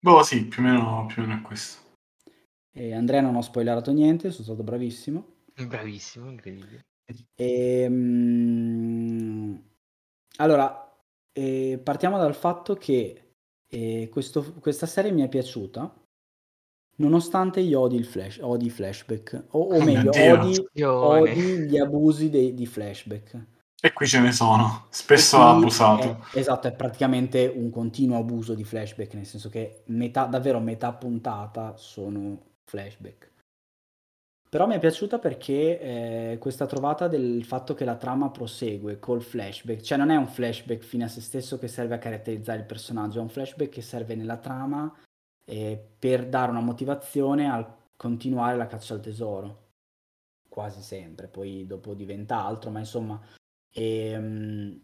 Boh, 0.00 0.22
sì, 0.22 0.46
più 0.46 0.62
o 0.62 0.66
meno, 0.66 1.06
più 1.06 1.22
o 1.22 1.26
meno 1.26 1.40
è 1.40 1.42
questo. 1.42 1.86
E 2.72 2.94
Andrea 2.94 3.20
non 3.20 3.36
ho 3.36 3.42
spoilerato 3.42 3.92
niente, 3.92 4.30
sono 4.30 4.44
stato 4.44 4.62
bravissimo. 4.62 5.36
Bravissimo, 5.66 6.30
incredibile. 6.30 6.86
E, 7.34 7.86
um, 7.86 9.62
allora, 10.36 10.87
eh, 11.38 11.78
partiamo 11.78 12.18
dal 12.18 12.34
fatto 12.34 12.74
che 12.74 13.34
eh, 13.68 14.08
questo, 14.10 14.54
questa 14.60 14.86
serie 14.86 15.12
mi 15.12 15.22
è 15.22 15.28
piaciuta, 15.28 15.94
nonostante 16.96 17.60
io 17.60 17.80
odi 17.80 17.96
il 17.96 18.04
flash, 18.04 18.38
odi 18.42 18.66
i 18.66 18.70
flashback, 18.70 19.44
o, 19.50 19.60
o 19.60 19.82
meglio, 19.84 20.10
odi, 20.10 20.68
odi, 20.82 21.40
gli 21.68 21.78
abusi 21.78 22.28
dei, 22.28 22.54
di 22.54 22.66
flashback. 22.66 23.46
E 23.80 23.92
qui 23.92 24.08
ce 24.08 24.18
ne 24.18 24.32
sono, 24.32 24.86
spesso 24.90 25.36
ha 25.36 25.50
abusato. 25.50 26.24
È, 26.32 26.38
esatto, 26.38 26.66
è 26.66 26.72
praticamente 26.72 27.46
un 27.46 27.70
continuo 27.70 28.18
abuso 28.18 28.54
di 28.54 28.64
flashback, 28.64 29.14
nel 29.14 29.26
senso 29.26 29.48
che 29.48 29.84
metà, 29.86 30.24
davvero 30.24 30.58
metà 30.58 30.92
puntata 30.92 31.76
sono 31.76 32.40
flashback. 32.64 33.27
Però 34.48 34.66
mi 34.66 34.74
è 34.74 34.78
piaciuta 34.78 35.18
perché 35.18 35.80
eh, 36.32 36.38
questa 36.38 36.66
trovata 36.66 37.06
del 37.06 37.44
fatto 37.44 37.74
che 37.74 37.84
la 37.84 37.96
trama 37.96 38.30
prosegue 38.30 38.98
col 38.98 39.20
flashback, 39.20 39.82
cioè 39.82 39.98
non 39.98 40.10
è 40.10 40.16
un 40.16 40.26
flashback 40.26 40.82
fine 40.82 41.04
a 41.04 41.08
se 41.08 41.20
stesso 41.20 41.58
che 41.58 41.68
serve 41.68 41.94
a 41.94 41.98
caratterizzare 41.98 42.60
il 42.60 42.64
personaggio, 42.64 43.18
è 43.18 43.22
un 43.22 43.28
flashback 43.28 43.70
che 43.70 43.82
serve 43.82 44.14
nella 44.14 44.38
trama 44.38 44.90
eh, 45.44 45.78
per 45.98 46.26
dare 46.26 46.50
una 46.50 46.60
motivazione 46.60 47.50
al 47.50 47.76
continuare 47.94 48.56
la 48.56 48.66
caccia 48.66 48.94
al 48.94 49.00
tesoro. 49.00 49.66
Quasi 50.48 50.80
sempre, 50.80 51.28
poi 51.28 51.66
dopo 51.66 51.92
diventa 51.92 52.42
altro, 52.42 52.70
ma 52.70 52.78
insomma 52.78 53.20
e, 53.70 54.16
um, 54.16 54.80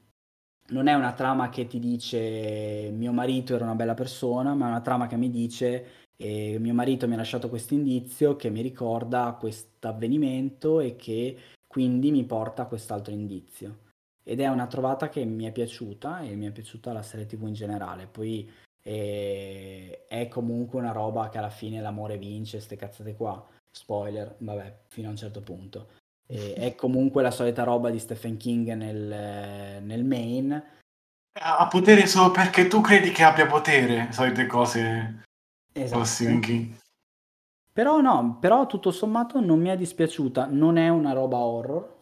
non 0.69 0.87
è 0.87 0.95
una 0.95 1.13
trama 1.13 1.49
che 1.51 1.67
ti 1.67 1.79
dice 1.79 2.91
mio 2.93 3.13
marito 3.13 3.55
era 3.55 3.65
una 3.65 3.75
bella 3.75 3.95
persona, 3.95 4.55
ma 4.55 4.67
è 4.67 4.69
una 4.71 4.81
trama 4.81 5.07
che 5.07 5.17
mi 5.17 5.31
dice 5.31 6.04
eh, 6.17 6.59
mio 6.59 6.75
marito 6.75 7.07
mi 7.09 7.15
ha 7.15 7.19
lasciato 7.19 7.49
questo 7.49 7.75
indizio 7.75 8.37
che 8.37 8.51
mi 8.51 8.63
ricorda 8.63 9.37
questo 9.39 9.89
avvenimento 9.89 10.81
e 10.81 10.97
che 10.97 11.37
quindi 11.67 12.11
mi 12.13 12.25
porta 12.25 12.63
a 12.63 12.67
quest'altro 12.67 13.13
indizio. 13.13 13.79
Ed 14.23 14.41
è 14.41 14.47
una 14.47 14.67
trovata 14.67 15.09
che 15.09 15.25
mi 15.25 15.45
è 15.45 15.53
piaciuta 15.53 16.21
e 16.21 16.35
mi 16.35 16.47
è 16.47 16.51
piaciuta 16.51 16.93
la 16.93 17.03
serie 17.03 17.27
TV 17.27 17.47
in 17.47 17.55
generale. 17.55 18.07
Poi 18.07 18.51
eh, 18.83 20.05
è 20.07 20.29
comunque 20.29 20.79
una 20.79 20.93
roba 20.93 21.29
che 21.29 21.39
alla 21.39 21.51
fine 21.51 21.81
l'amore 21.81 22.17
vince, 22.17 22.61
ste 22.61 22.77
cazzate 22.77 23.15
qua. 23.15 23.45
Spoiler, 23.71 24.37
vabbè, 24.39 24.77
fino 24.89 25.09
a 25.09 25.11
un 25.11 25.17
certo 25.17 25.41
punto. 25.41 25.89
E 26.27 26.55
è 26.55 26.75
comunque 26.75 27.23
la 27.23 27.31
solita 27.31 27.65
roba 27.65 27.91
di 27.91 27.99
Stephen 27.99 28.37
King 28.37 28.73
nel, 28.73 29.83
nel 29.83 30.05
main. 30.05 30.63
Ha 31.33 31.67
potere 31.67 32.07
solo 32.07 32.31
perché 32.31 32.69
tu 32.69 32.81
credi 32.81 33.11
che 33.11 33.25
abbia 33.25 33.47
potere, 33.47 34.13
solite 34.13 34.47
cose. 34.47 35.24
Esatto. 35.75 36.41
King. 36.41 36.77
Però 37.73 38.01
no, 38.01 38.39
però 38.41 38.67
tutto 38.67 38.91
sommato 38.91 39.41
non 39.41 39.61
mi 39.61 39.69
è 39.69 39.77
dispiaciuta, 39.77 40.47
non 40.47 40.77
è 40.77 40.89
una 40.89 41.13
roba 41.13 41.39
horror, 41.39 41.97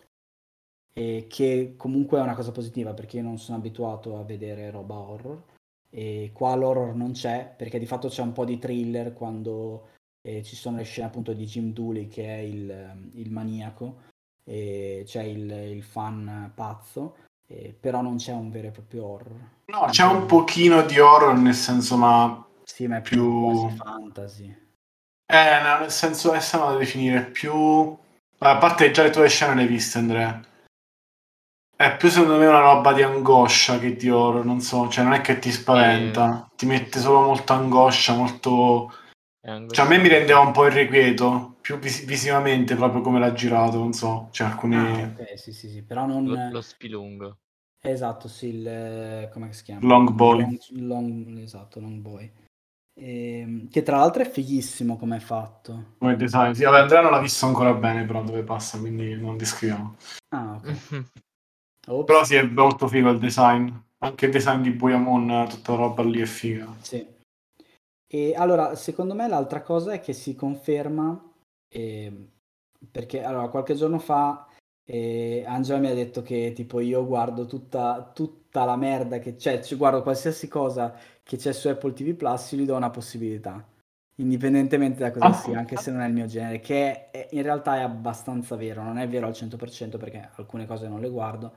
e 0.93 1.27
che 1.29 1.75
comunque 1.77 2.19
è 2.19 2.23
una 2.23 2.35
cosa 2.35 2.53
positiva 2.53 2.93
perché 2.93 3.17
io 3.17 3.23
non 3.23 3.39
sono 3.39 3.57
abituato 3.57 4.19
a 4.19 4.25
vedere 4.25 4.71
roba 4.71 4.95
horror 4.95 5.43
e 5.89 6.31
qua 6.35 6.55
l'horror 6.55 6.95
non 6.95 7.13
c'è 7.13 7.55
perché 7.57 7.79
di 7.79 7.87
fatto 7.87 8.09
c'è 8.09 8.21
un 8.21 8.33
po' 8.33 8.45
di 8.45 8.59
thriller 8.59 9.15
quando 9.15 9.89
eh, 10.21 10.43
ci 10.43 10.55
sono 10.55 10.77
le 10.77 10.83
scene 10.83 11.07
appunto 11.07 11.33
di 11.33 11.47
Jim 11.47 11.73
Dooley 11.73 12.09
che 12.09 12.27
è 12.27 12.39
il, 12.41 13.11
il 13.15 13.31
maniaco 13.31 14.11
c'è 14.45 15.23
il, 15.23 15.51
il 15.51 15.83
fan 15.83 16.51
pazzo, 16.55 17.17
eh, 17.47 17.75
però 17.79 18.03
non 18.03 18.17
c'è 18.17 18.33
un 18.33 18.51
vero 18.51 18.69
e 18.69 18.71
proprio 18.71 19.07
horror. 19.07 19.49
No, 19.67 19.87
c'è 19.89 20.05
un 20.05 20.27
pochino 20.27 20.83
di 20.83 20.99
horror 20.99 21.37
nel 21.37 21.55
senso, 21.55 21.97
ma... 21.97 22.47
Sì, 22.73 22.87
ma 22.87 22.97
è 22.97 23.01
più, 23.03 23.17
più... 23.19 23.45
quasi 23.45 23.77
fantasy. 23.77 24.57
Eh, 25.27 25.61
no, 25.63 25.79
nel 25.81 25.91
senso, 25.91 26.33
essa 26.33 26.57
non 26.57 26.73
da 26.73 26.79
definire 26.79 27.23
più... 27.27 27.53
A 28.39 28.57
parte 28.57 28.91
già 28.91 29.03
le 29.03 29.11
tue 29.11 29.29
scene 29.29 29.55
le 29.55 29.61
hai 29.61 29.67
viste, 29.67 29.99
Andrea. 29.99 30.41
È 31.77 31.97
più 31.99 32.09
secondo 32.09 32.39
me 32.39 32.47
una 32.47 32.61
roba 32.61 32.95
di 32.95 33.03
angoscia 33.03 33.79
che 33.79 33.95
di 33.95 34.09
horror, 34.09 34.47
non 34.47 34.63
so, 34.63 34.89
cioè 34.89 35.05
non 35.05 35.13
è 35.13 35.21
che 35.21 35.39
ti 35.39 35.53
spaventa, 35.53 36.49
eh. 36.49 36.57
ti 36.57 36.65
mette 36.65 36.99
solo 36.99 37.21
molta 37.21 37.53
angoscia, 37.53 38.15
molto... 38.15 38.91
Cioè 39.43 39.85
a 39.85 39.89
me 39.89 39.99
mi 39.99 40.09
rendeva 40.09 40.41
un 40.41 40.53
po' 40.53 40.67
irrequieto 40.67 41.57
più 41.61 41.79
vis- 41.79 42.07
visivamente 42.07 42.75
proprio 42.75 43.03
come 43.03 43.19
l'ha 43.19 43.35
girato, 43.35 43.77
non 43.77 43.93
so, 43.93 44.29
c'è 44.31 44.45
alcune... 44.45 45.15
Ah, 45.15 45.23
ok, 45.23 45.39
sì, 45.39 45.53
sì, 45.53 45.69
sì, 45.69 45.83
però 45.83 46.07
non... 46.07 46.25
Lo, 46.25 46.49
lo 46.51 46.63
spilungo. 46.63 47.37
Esatto, 47.83 48.29
sì, 48.29 48.47
il... 48.47 49.29
come 49.31 49.53
si 49.53 49.63
chiama? 49.63 49.87
Long 49.87 50.11
Boy. 50.11 50.41
Long, 50.41 50.59
long- 50.71 51.39
esatto, 51.39 51.79
Long 51.79 52.01
Boy. 52.01 52.33
Ehm, 52.95 53.69
che 53.69 53.83
tra 53.83 53.97
l'altro 53.97 54.23
è 54.23 54.29
fighissimo 54.31 54.97
come 54.97 55.17
è 55.17 55.21
fatto. 55.21 55.95
Come 55.99 56.17
design. 56.17 56.53
Sì, 56.53 56.65
vabbè, 56.65 56.81
Andrea 56.81 57.01
non 57.01 57.11
l'ha 57.11 57.21
visto 57.21 57.47
ancora 57.47 57.73
bene, 57.75 58.05
però 58.05 58.23
dove 58.23 58.43
passa, 58.43 58.79
quindi 58.79 59.15
non 59.17 59.37
descriviamo. 59.37 59.97
Ah, 60.35 60.61
ok. 60.63 61.05
Però 62.05 62.23
sì, 62.25 62.37
è 62.37 62.43
molto 62.45 62.87
figo 62.87 63.11
il 63.11 63.19
design. 63.19 63.69
Anche 63.99 64.27
il 64.27 64.33
design 64.33 64.61
di 64.63 64.71
Boyamon, 64.71 65.47
tutta 65.49 65.75
roba 65.75 66.03
lì 66.05 66.21
è 66.21 66.27
figa. 66.27 66.73
sì. 66.81 67.05
E 68.07 68.35
allora, 68.37 68.75
secondo 68.75 69.15
me 69.15 69.27
l'altra 69.27 69.63
cosa 69.63 69.93
è 69.93 70.01
che 70.01 70.13
si 70.13 70.35
conferma, 70.35 71.33
ehm, 71.69 72.29
perché 72.91 73.23
allora 73.23 73.49
qualche 73.49 73.75
giorno 73.75 73.99
fa 73.99 74.47
eh, 74.85 75.45
Angela 75.47 75.79
mi 75.79 75.89
ha 75.89 75.95
detto 75.95 76.23
che 76.23 76.53
tipo 76.55 76.81
io 76.81 77.07
guardo 77.07 77.47
tutta, 77.47 78.11
tutta 78.15 78.65
la 78.65 78.77
merda 78.77 79.19
che 79.19 79.37
c'è, 79.37 79.63
cioè 79.63 79.79
guardo 79.79 80.03
qualsiasi 80.03 80.47
cosa 80.49 80.95
che 81.33 81.39
c'è 81.39 81.53
su 81.55 81.69
Apple 81.69 81.95
TV 81.95 82.13
Plus, 82.13 82.53
io 82.53 82.59
gli 82.59 82.67
do 82.67 82.77
una 82.77 82.91
possibilità, 82.91 83.67
indipendentemente 84.17 84.99
da 84.99 85.11
cosa 85.11 85.29
Ah. 85.29 85.33
sia, 85.33 85.59
anche 85.59 85.79
se 85.79 85.91
non 85.91 86.03
è 86.03 86.07
il 86.07 86.13
mio 86.13 86.27
genere, 86.27 86.61
che 86.61 87.11
è- 87.11 87.29
in 87.31 87.41
realtà 87.41 87.77
è 87.77 87.81
abbastanza 87.81 88.55
vero, 88.55 88.83
non 88.83 88.99
è 88.99 89.09
vero 89.09 89.27
al 89.29 89.33
100% 89.33 89.97
perché 89.97 90.29
alcune 90.35 90.67
cose 90.67 90.89
non 90.89 91.01
le 91.01 91.09
guardo, 91.09 91.55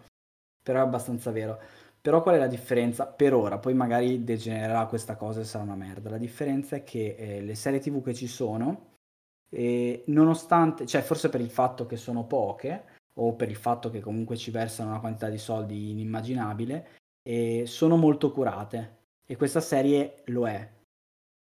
però 0.63 0.79
è 0.79 0.81
abbastanza 0.81 1.29
vero. 1.31 1.59
Però 1.99 2.21
qual 2.21 2.35
è 2.35 2.37
la 2.37 2.47
differenza? 2.47 3.05
Per 3.05 3.33
ora, 3.33 3.57
poi 3.57 3.73
magari 3.73 4.23
degenererà 4.23 4.85
questa 4.85 5.17
cosa 5.17 5.41
e 5.41 5.43
sarà 5.43 5.65
una 5.65 5.75
merda. 5.75 6.09
La 6.09 6.17
differenza 6.17 6.77
è 6.77 6.83
che 6.83 7.15
eh, 7.17 7.41
le 7.41 7.55
serie 7.55 7.79
TV 7.81 8.01
che 8.01 8.13
ci 8.13 8.27
sono, 8.27 8.93
eh, 9.49 10.03
nonostante, 10.07 10.85
cioè 10.85 11.01
forse 11.01 11.27
per 11.27 11.41
il 11.41 11.49
fatto 11.49 11.85
che 11.85 11.97
sono 11.97 12.23
poche, 12.23 12.83
o 13.19 13.33
per 13.33 13.49
il 13.49 13.57
fatto 13.57 13.89
che 13.89 13.99
comunque 13.99 14.37
ci 14.37 14.51
versano 14.51 14.91
una 14.91 14.99
quantità 15.01 15.27
di 15.29 15.37
soldi 15.37 15.89
inimmaginabile, 15.89 16.87
eh, 17.27 17.63
sono 17.65 17.97
molto 17.97 18.31
curate. 18.31 19.03
E 19.27 19.35
questa 19.35 19.61
serie 19.61 20.21
lo 20.25 20.47
è. 20.47 20.67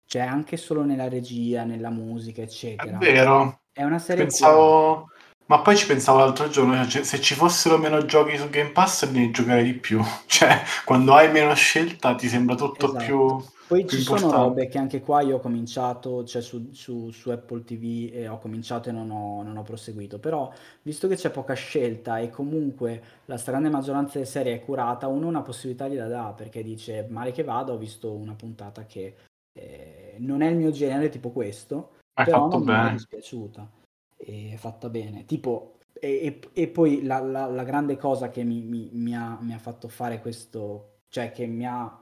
Cioè 0.07 0.23
anche 0.23 0.57
solo 0.57 0.85
nella 0.85 1.09
regia, 1.09 1.65
nella 1.65 1.91
musica, 1.91 2.41
È 2.43 2.45
eccetera. 2.45 2.99
vero. 2.99 3.63
È 3.73 3.83
una 3.83 3.99
serie. 3.99 4.25
Pensavo... 4.25 5.11
Ma 5.47 5.61
poi 5.61 5.77
ci 5.77 5.87
pensavo 5.87 6.19
l'altro 6.19 6.49
giorno, 6.49 6.87
cioè, 6.87 7.03
se 7.03 7.21
ci 7.21 7.35
fossero 7.35 7.77
meno 7.77 8.05
giochi 8.05 8.37
su 8.39 8.49
Game 8.49 8.71
Pass 8.71 9.07
ne 9.11 9.31
giocherei 9.31 9.65
di 9.65 9.75
più. 9.75 10.01
Cioè, 10.27 10.63
quando 10.85 11.15
hai 11.15 11.31
meno 11.31 11.53
scelta 11.55 12.15
ti 12.15 12.29
sembra 12.29 12.55
tutto 12.55 12.89
Esatto. 12.89 13.05
più... 13.05 13.45
Poi 13.73 13.89
ci 13.89 14.03
sono 14.03 14.31
robe 14.31 14.69
che 14.69 14.77
anche 14.77 15.01
qua 15.01 15.23
io 15.23 15.37
ho 15.37 15.41
cominciato, 15.41 16.25
cioè 16.25 16.43
su, 16.43 16.73
su- 16.73 17.11
su 17.11 17.31
Apple 17.31 17.65
TV 17.65 18.11
e 18.13 18.29
ho 18.29 18.39
cominciato 18.39 18.91
e 18.91 18.93
non 18.93 19.11
ho, 19.11 19.43
non 19.43 19.57
ho 19.57 19.63
proseguito, 19.63 20.19
però 20.19 20.53
visto 20.83 21.09
che 21.09 21.15
c'è 21.17 21.31
poca 21.31 21.55
scelta 21.55 22.19
e 22.19 22.29
comunque 22.29 23.03
la 23.25 23.39
stragrande 23.39 23.71
maggioranza 23.71 24.15
delle 24.15 24.27
serie 24.27 24.55
è 24.55 24.65
curata, 24.65 25.07
uno 25.07 25.27
una 25.27 25.41
possibilità 25.41 25.89
gliela 25.89 26.07
dà 26.09 26.35
perché 26.37 26.63
dice 26.63 27.07
male 27.09 27.33
che 27.33 27.45
vada, 27.45 27.73
ho 27.73 27.79
visto 27.79 28.13
una 28.13 28.35
puntata 28.35 28.85
che 28.85 29.15
eh, 29.59 30.17
non 30.19 30.43
è 30.43 30.49
il 30.51 30.57
mio 30.57 30.71
genere, 30.71 31.09
tipo 31.09 31.31
questo, 31.31 31.93
Hai 32.13 32.27
però 32.27 32.43
fatto 32.43 32.59
non 32.59 32.67
mi 32.67 32.73
è 32.73 32.77
bene. 32.77 32.93
dispiaciuta, 32.93 33.71
è 34.17 34.55
fatta 34.57 34.91
bene. 34.91 35.25
Tipo, 35.25 35.79
e, 35.99 36.27
e- 36.27 36.49
e 36.53 36.69
poi 36.69 37.03
la, 37.05 37.21
la- 37.21 37.47
la 37.47 37.65
grande 37.65 37.97
cosa 37.97 38.29
che 38.29 38.45
mi, 38.45 38.61
mi- 38.61 38.91
mi 38.93 39.17
ha, 39.17 39.39
mi 39.41 39.55
ha 39.55 39.59
fatto 39.59 39.89
fare 39.89 40.21
questo, 40.21 40.99
cioè 41.09 41.33
che 41.33 41.47
mi 41.47 41.67
ha 41.67 41.97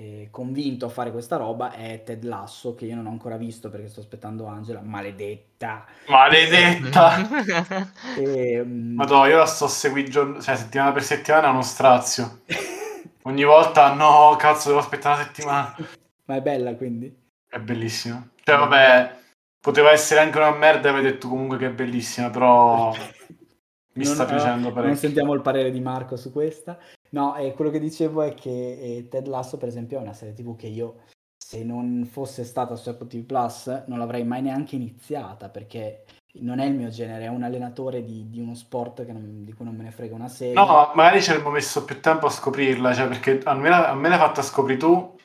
eh, 0.00 0.28
convinto 0.30 0.86
a 0.86 0.88
fare 0.88 1.12
questa 1.12 1.36
roba 1.36 1.72
è 1.72 2.02
Ted 2.02 2.24
Lasso, 2.24 2.74
che 2.74 2.86
io 2.86 2.94
non 2.94 3.04
ho 3.04 3.10
ancora 3.10 3.36
visto 3.36 3.68
perché 3.68 3.88
sto 3.88 4.00
aspettando 4.00 4.46
Angela, 4.46 4.80
maledetta. 4.80 5.84
Maledetta! 6.08 7.28
E, 8.16 8.62
mm, 8.64 8.94
Madonna, 8.94 9.28
io 9.28 9.36
la 9.36 9.44
sto 9.44 9.68
seguendo 9.68 10.40
cioè, 10.40 10.56
settimana 10.56 10.92
per 10.92 11.02
settimana, 11.02 11.48
è 11.48 11.50
uno 11.50 11.60
strazio. 11.62 12.40
Ogni 13.24 13.44
volta, 13.44 13.92
no, 13.92 14.34
cazzo, 14.38 14.68
devo 14.68 14.80
aspettare 14.80 15.16
una 15.16 15.24
settimana. 15.24 15.76
Ma 16.24 16.36
è 16.36 16.40
bella 16.40 16.74
quindi? 16.74 17.14
È 17.46 17.58
bellissima. 17.58 18.26
Cioè, 18.42 18.56
vabbè, 18.56 19.16
poteva 19.60 19.90
essere 19.90 20.20
anche 20.20 20.38
una 20.38 20.52
merda 20.56 20.88
avevi 20.88 21.10
detto 21.10 21.28
comunque 21.28 21.58
che 21.58 21.66
è 21.66 21.70
bellissima, 21.72 22.30
però 22.30 22.94
mi 22.94 24.04
Non- 24.04 24.14
sta 24.14 24.24
piacendo 24.24 24.68
Non 24.68 24.72
parecchio. 24.72 24.96
sentiamo 24.96 25.34
il 25.34 25.42
parere 25.42 25.70
di 25.70 25.80
Marco 25.80 26.16
su 26.16 26.32
questa. 26.32 26.78
No, 27.10 27.34
e 27.36 27.52
quello 27.54 27.70
che 27.70 27.80
dicevo 27.80 28.22
è 28.22 28.34
che 28.34 28.50
eh, 28.98 29.08
Ted 29.08 29.26
Lasso, 29.26 29.56
per 29.56 29.68
esempio, 29.68 29.98
è 29.98 30.02
una 30.02 30.12
serie 30.12 30.34
TV 30.34 30.56
che 30.56 30.68
io, 30.68 31.00
se 31.36 31.64
non 31.64 32.06
fosse 32.08 32.44
stata 32.44 32.76
su 32.76 32.88
Apple 32.88 33.08
TV 33.08 33.24
Plus, 33.24 33.84
non 33.86 33.98
l'avrei 33.98 34.24
mai 34.24 34.42
neanche 34.42 34.76
iniziata 34.76 35.48
perché 35.48 36.04
non 36.34 36.60
è 36.60 36.66
il 36.66 36.74
mio 36.74 36.88
genere. 36.88 37.24
È 37.24 37.28
un 37.28 37.42
allenatore 37.42 38.04
di, 38.04 38.30
di 38.30 38.38
uno 38.40 38.54
sport 38.54 39.04
non- 39.06 39.44
di 39.44 39.52
cui 39.52 39.64
non 39.64 39.74
me 39.74 39.82
ne 39.82 39.90
frega 39.90 40.14
una 40.14 40.28
serie. 40.28 40.54
No, 40.54 40.92
magari 40.94 41.20
ci 41.22 41.30
avremmo 41.30 41.50
messo 41.50 41.84
più 41.84 42.00
tempo 42.00 42.26
a 42.26 42.30
scoprirla, 42.30 42.94
cioè, 42.94 43.08
perché 43.08 43.40
a 43.44 43.54
me, 43.54 43.68
la- 43.68 43.90
a 43.90 43.94
me 43.94 44.08
l'hai 44.08 44.18
fatta 44.18 44.42
scoprire 44.42 44.78
tu, 44.78 45.16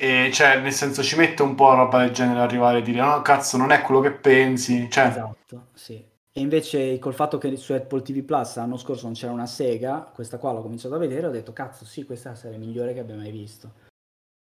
e 0.00 0.30
cioè, 0.32 0.60
nel 0.60 0.72
senso, 0.72 1.02
ci 1.02 1.16
mette 1.16 1.42
un 1.42 1.54
po' 1.54 1.74
roba 1.74 1.98
del 1.98 2.12
genere 2.12 2.38
ad 2.38 2.44
arrivare 2.44 2.78
e 2.78 2.82
dire, 2.82 3.00
no, 3.00 3.20
cazzo, 3.20 3.56
non 3.56 3.72
è 3.72 3.82
quello 3.82 4.00
che 4.00 4.12
pensi, 4.12 4.88
cioè, 4.88 5.08
Esatto, 5.08 5.66
sì. 5.74 6.02
E 6.38 6.40
invece 6.40 7.00
col 7.00 7.14
fatto 7.14 7.36
che 7.36 7.56
su 7.56 7.72
Apple 7.72 8.00
TV 8.00 8.22
Plus 8.22 8.54
l'anno 8.54 8.76
scorso 8.76 9.06
non 9.06 9.14
c'era 9.14 9.32
una 9.32 9.46
sega, 9.46 10.02
questa 10.14 10.38
qua 10.38 10.52
l'ho 10.52 10.62
cominciato 10.62 10.94
a 10.94 10.98
vedere 10.98 11.22
e 11.22 11.26
ho 11.26 11.32
detto, 11.32 11.52
cazzo, 11.52 11.84
sì, 11.84 12.04
questa 12.04 12.28
è 12.28 12.32
la 12.32 12.38
serie 12.38 12.58
migliore 12.58 12.94
che 12.94 13.00
abbia 13.00 13.16
mai 13.16 13.32
visto. 13.32 13.72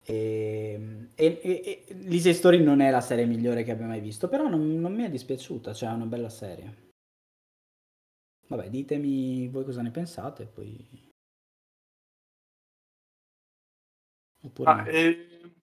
E, 0.05 1.09
e, 1.14 1.40
e- 1.43 1.85
e 1.88 1.95
Lisa 1.95 2.31
Story 2.35 2.62
non 2.62 2.83
è 2.83 2.90
la 2.90 3.01
serie 3.01 3.25
migliore 3.25 3.62
che 3.62 3.71
abbia 3.71 3.87
mai 3.87 4.01
visto, 4.01 4.29
però 4.29 4.47
non, 4.47 4.79
non 4.79 4.93
mi 4.93 5.05
è 5.05 5.09
dispiaciuta, 5.09 5.73
cioè 5.73 5.88
è 5.88 5.95
una 5.95 6.05
bella 6.05 6.29
serie. 6.29 6.90
Vabbè, 8.49 8.69
ditemi 8.69 9.49
voi 9.49 9.64
cosa 9.64 9.81
ne 9.81 9.90
pensate, 9.90 10.45
poi... 10.45 11.09
Oppure 14.43 14.71
ah, 14.71 14.87
eh, 14.87 15.55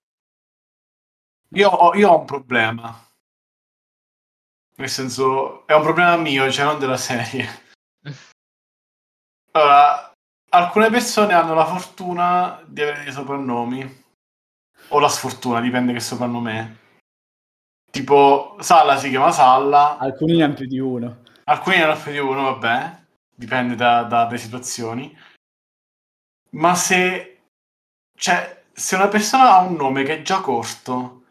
io, 1.50 1.70
ho, 1.70 1.94
io 1.96 2.10
ho 2.10 2.20
un 2.22 2.26
problema. 2.26 3.07
Nel 4.80 4.90
senso, 4.90 5.66
è 5.66 5.74
un 5.74 5.82
problema 5.82 6.16
mio, 6.18 6.50
cioè 6.52 6.66
non 6.66 6.80
della 6.80 6.98
serie. 6.98 7.66
Allora, 9.58 10.12
alcune 10.50 10.90
persone 10.92 11.34
hanno 11.34 11.56
la 11.56 11.66
fortuna 11.66 12.62
di 12.68 12.82
avere 12.84 13.04
dei 13.06 13.12
soprannomi, 13.12 14.04
o 14.90 15.00
la 15.00 15.10
sfortuna, 15.10 15.60
dipende 15.62 15.94
che 15.94 16.00
soprannome 16.00 16.60
è. 16.60 16.76
Tipo, 17.92 18.56
Salla 18.60 18.98
si 18.98 19.10
chiama 19.10 19.32
Salla, 19.32 19.98
Alcuni 19.98 20.38
ne 20.38 20.44
hanno 20.44 20.54
più 20.54 20.68
di 20.68 20.78
uno. 20.78 21.24
alcuni 21.46 21.78
ne 21.78 21.84
hanno 21.84 22.00
più 22.00 22.12
di 22.12 22.20
uno, 22.20 22.44
vabbè, 22.44 23.02
dipende 23.34 23.74
da- 23.76 24.04
da- 24.04 24.26
dalle 24.26 24.38
situazioni. 24.38 25.18
Ma 26.52 26.76
se, 26.76 27.40
cioè, 28.16 28.64
se 28.72 28.94
una 28.96 29.08
persona 29.08 29.56
ha 29.56 29.62
un 29.62 29.74
nome 29.76 30.04
che 30.04 30.20
è 30.20 30.22
già 30.22 30.40
corto, 30.42 31.24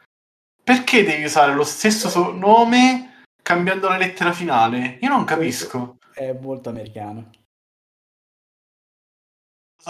perché 0.64 1.04
devi 1.04 1.22
usare 1.22 1.54
lo 1.54 1.62
stesso 1.64 2.09
so- 2.09 2.32
nome 2.32 3.06
cambiando 3.46 3.88
la 3.88 3.96
lettera 3.96 4.32
finale? 4.32 4.98
Io 5.00 5.09
non 5.09 5.22
capisco. 5.22 5.98
È 6.12 6.32
molto 6.32 6.68
americano. 6.68 7.30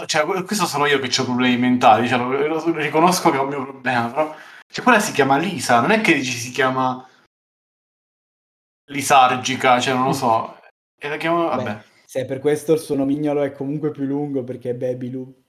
Cioè, 0.05 0.25
que- 0.25 0.43
questo 0.43 0.67
sono 0.67 0.85
io 0.85 0.99
che 0.99 1.09
ho 1.19 1.23
problemi 1.23 1.57
mentali, 1.57 2.07
cioè, 2.07 2.19
lo, 2.19 2.45
lo- 2.45 2.75
riconosco 2.75 3.31
che 3.31 3.37
è 3.37 3.39
un 3.39 3.47
mio 3.47 3.63
problema, 3.65 4.09
però... 4.11 4.35
Cioè, 4.67 4.83
quella 4.83 4.99
si 4.99 5.11
chiama 5.11 5.37
Lisa, 5.37 5.81
non 5.81 5.89
è 5.89 6.01
che 6.01 6.13
dici 6.13 6.37
si 6.37 6.51
chiama 6.51 7.03
Lisargica, 8.91 9.79
cioè, 9.79 9.95
non 9.95 10.05
lo 10.05 10.13
so. 10.13 10.59
E 10.95 11.09
la 11.09 11.17
chiamo... 11.17 11.45
Vabbè, 11.45 11.63
Beh, 11.63 11.83
se 12.05 12.21
è 12.21 12.25
per 12.25 12.39
questo 12.39 12.73
il 12.73 12.79
suo 12.79 12.93
nomignolo 12.93 13.41
è 13.41 13.51
comunque 13.53 13.89
più 13.89 14.03
lungo 14.03 14.43
perché 14.43 14.69
è 14.69 14.75
Baby 14.75 15.09
Lou. 15.09 15.43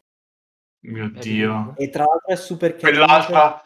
mio 0.87 1.11
Dio. 1.11 1.75
E 1.77 1.91
tra 1.91 2.05
l'altro 2.05 2.33
è 2.33 2.37
super 2.37 2.75
carino. 2.75 3.05
Quell'altra... 3.05 3.63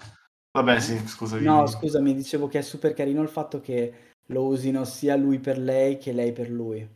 Vabbè, 0.50 0.80
sì, 0.80 0.98
scusa. 1.06 1.38
No, 1.38 1.64
scusami, 1.66 2.12
dicevo 2.12 2.48
che 2.48 2.58
è 2.58 2.62
super 2.62 2.92
carino 2.92 3.22
il 3.22 3.28
fatto 3.28 3.60
che 3.60 4.10
lo 4.26 4.44
usino 4.44 4.84
sia 4.84 5.16
lui 5.16 5.38
per 5.38 5.58
lei 5.58 5.98
che 5.98 6.12
lei 6.12 6.32
per 6.32 6.48
lui. 6.48 6.88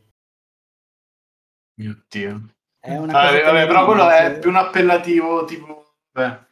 Mio 1.79 2.05
Dio. 2.09 2.49
È 2.81 2.97
una 2.97 3.13
Vabbè, 3.13 3.41
cosa 3.41 3.53
vabbè, 3.53 3.67
però 3.67 3.85
quello 3.85 4.09
è 4.09 4.23
perché- 4.23 4.39
più 4.39 4.51
un 4.51 4.57
appellativo, 4.57 5.45
tipo... 5.45 5.95
Vabbè. 6.13 6.45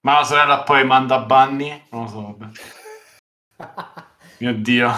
Ma 0.00 0.14
la 0.18 0.24
sorella 0.24 0.62
poi 0.62 0.84
manda 0.84 1.20
Bunny? 1.20 1.82
Non 1.90 2.02
lo 2.02 2.08
so, 2.08 2.36
vabbè. 2.36 2.50
Mio 4.40 4.54
Dio. 4.54 4.90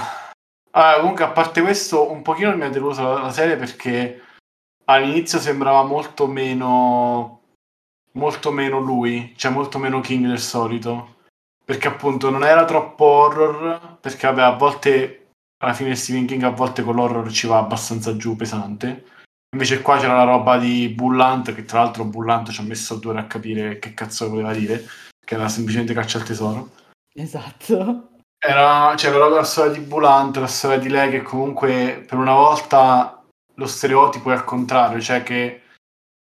Ah, 0.71 0.97
comunque, 0.99 1.25
a 1.25 1.31
parte 1.31 1.61
questo, 1.63 2.11
un 2.11 2.23
pochino 2.23 2.57
mi 2.57 2.65
ha 2.65 2.69
deluso 2.69 3.03
la, 3.03 3.21
la 3.23 3.31
serie 3.31 3.57
perché 3.57 4.23
all'inizio 4.85 5.39
sembrava 5.39 5.85
molto 5.85 6.27
meno 6.27 7.41
molto 8.13 8.51
meno 8.51 8.79
lui, 8.79 9.35
cioè 9.37 9.53
molto 9.53 9.79
meno 9.79 10.01
King 10.01 10.27
del 10.27 10.39
solito. 10.41 11.16
Perché 11.67 11.89
appunto 11.89 12.31
non 12.31 12.45
era 12.45 12.65
troppo 12.65 13.05
horror, 13.05 13.99
perché 14.01 14.29
vabbè, 14.29 14.43
a 14.43 14.57
volte 14.57 15.31
alla 15.59 15.73
fine 15.73 15.97
Stephen 15.97 16.27
King 16.27 16.45
a 16.45 16.51
volte 16.51 16.83
con 16.83 16.95
l'horror 16.95 17.29
ci 17.31 17.49
va 17.49 17.59
abbastanza 17.59 18.17
giù 18.17 18.37
pesante. 18.37 19.05
Invece 19.53 19.83
qua 19.83 19.99
c'era 19.99 20.17
la 20.17 20.25
roba 20.25 20.59
di 20.59 20.89
Bullant, 20.91 21.53
che 21.55 21.65
tra 21.65 21.81
l'altro 21.81 22.05
Bullant 22.05 22.51
ci 22.51 22.61
ha 22.61 22.65
messo 22.65 22.97
due 22.97 23.13
ore 23.13 23.21
a 23.21 23.27
capire 23.27 23.79
che 23.81 23.95
cazzo 23.95 24.29
voleva 24.29 24.53
dire, 24.53 24.85
che 25.25 25.35
era 25.35 25.49
semplicemente 25.49 25.93
caccia 25.93 26.19
al 26.19 26.25
tesoro. 26.25 26.71
Esatto. 27.13 28.11
Era, 28.39 28.93
c'era 28.97 29.19
la, 29.19 29.29
la 29.29 29.45
storia 29.45 29.73
di 29.73 29.81
Bulante, 29.81 30.39
la 30.39 30.47
storia 30.47 30.79
di 30.79 30.89
lei 30.89 31.11
che 31.11 31.23
comunque 31.23 32.05
per 32.07 32.19
una 32.19 32.35
volta 32.35 33.25
lo 33.55 33.67
stereotipo 33.67 34.31
è 34.31 34.35
al 34.35 34.45
contrario, 34.45 35.01
cioè 35.01 35.23
che 35.23 35.63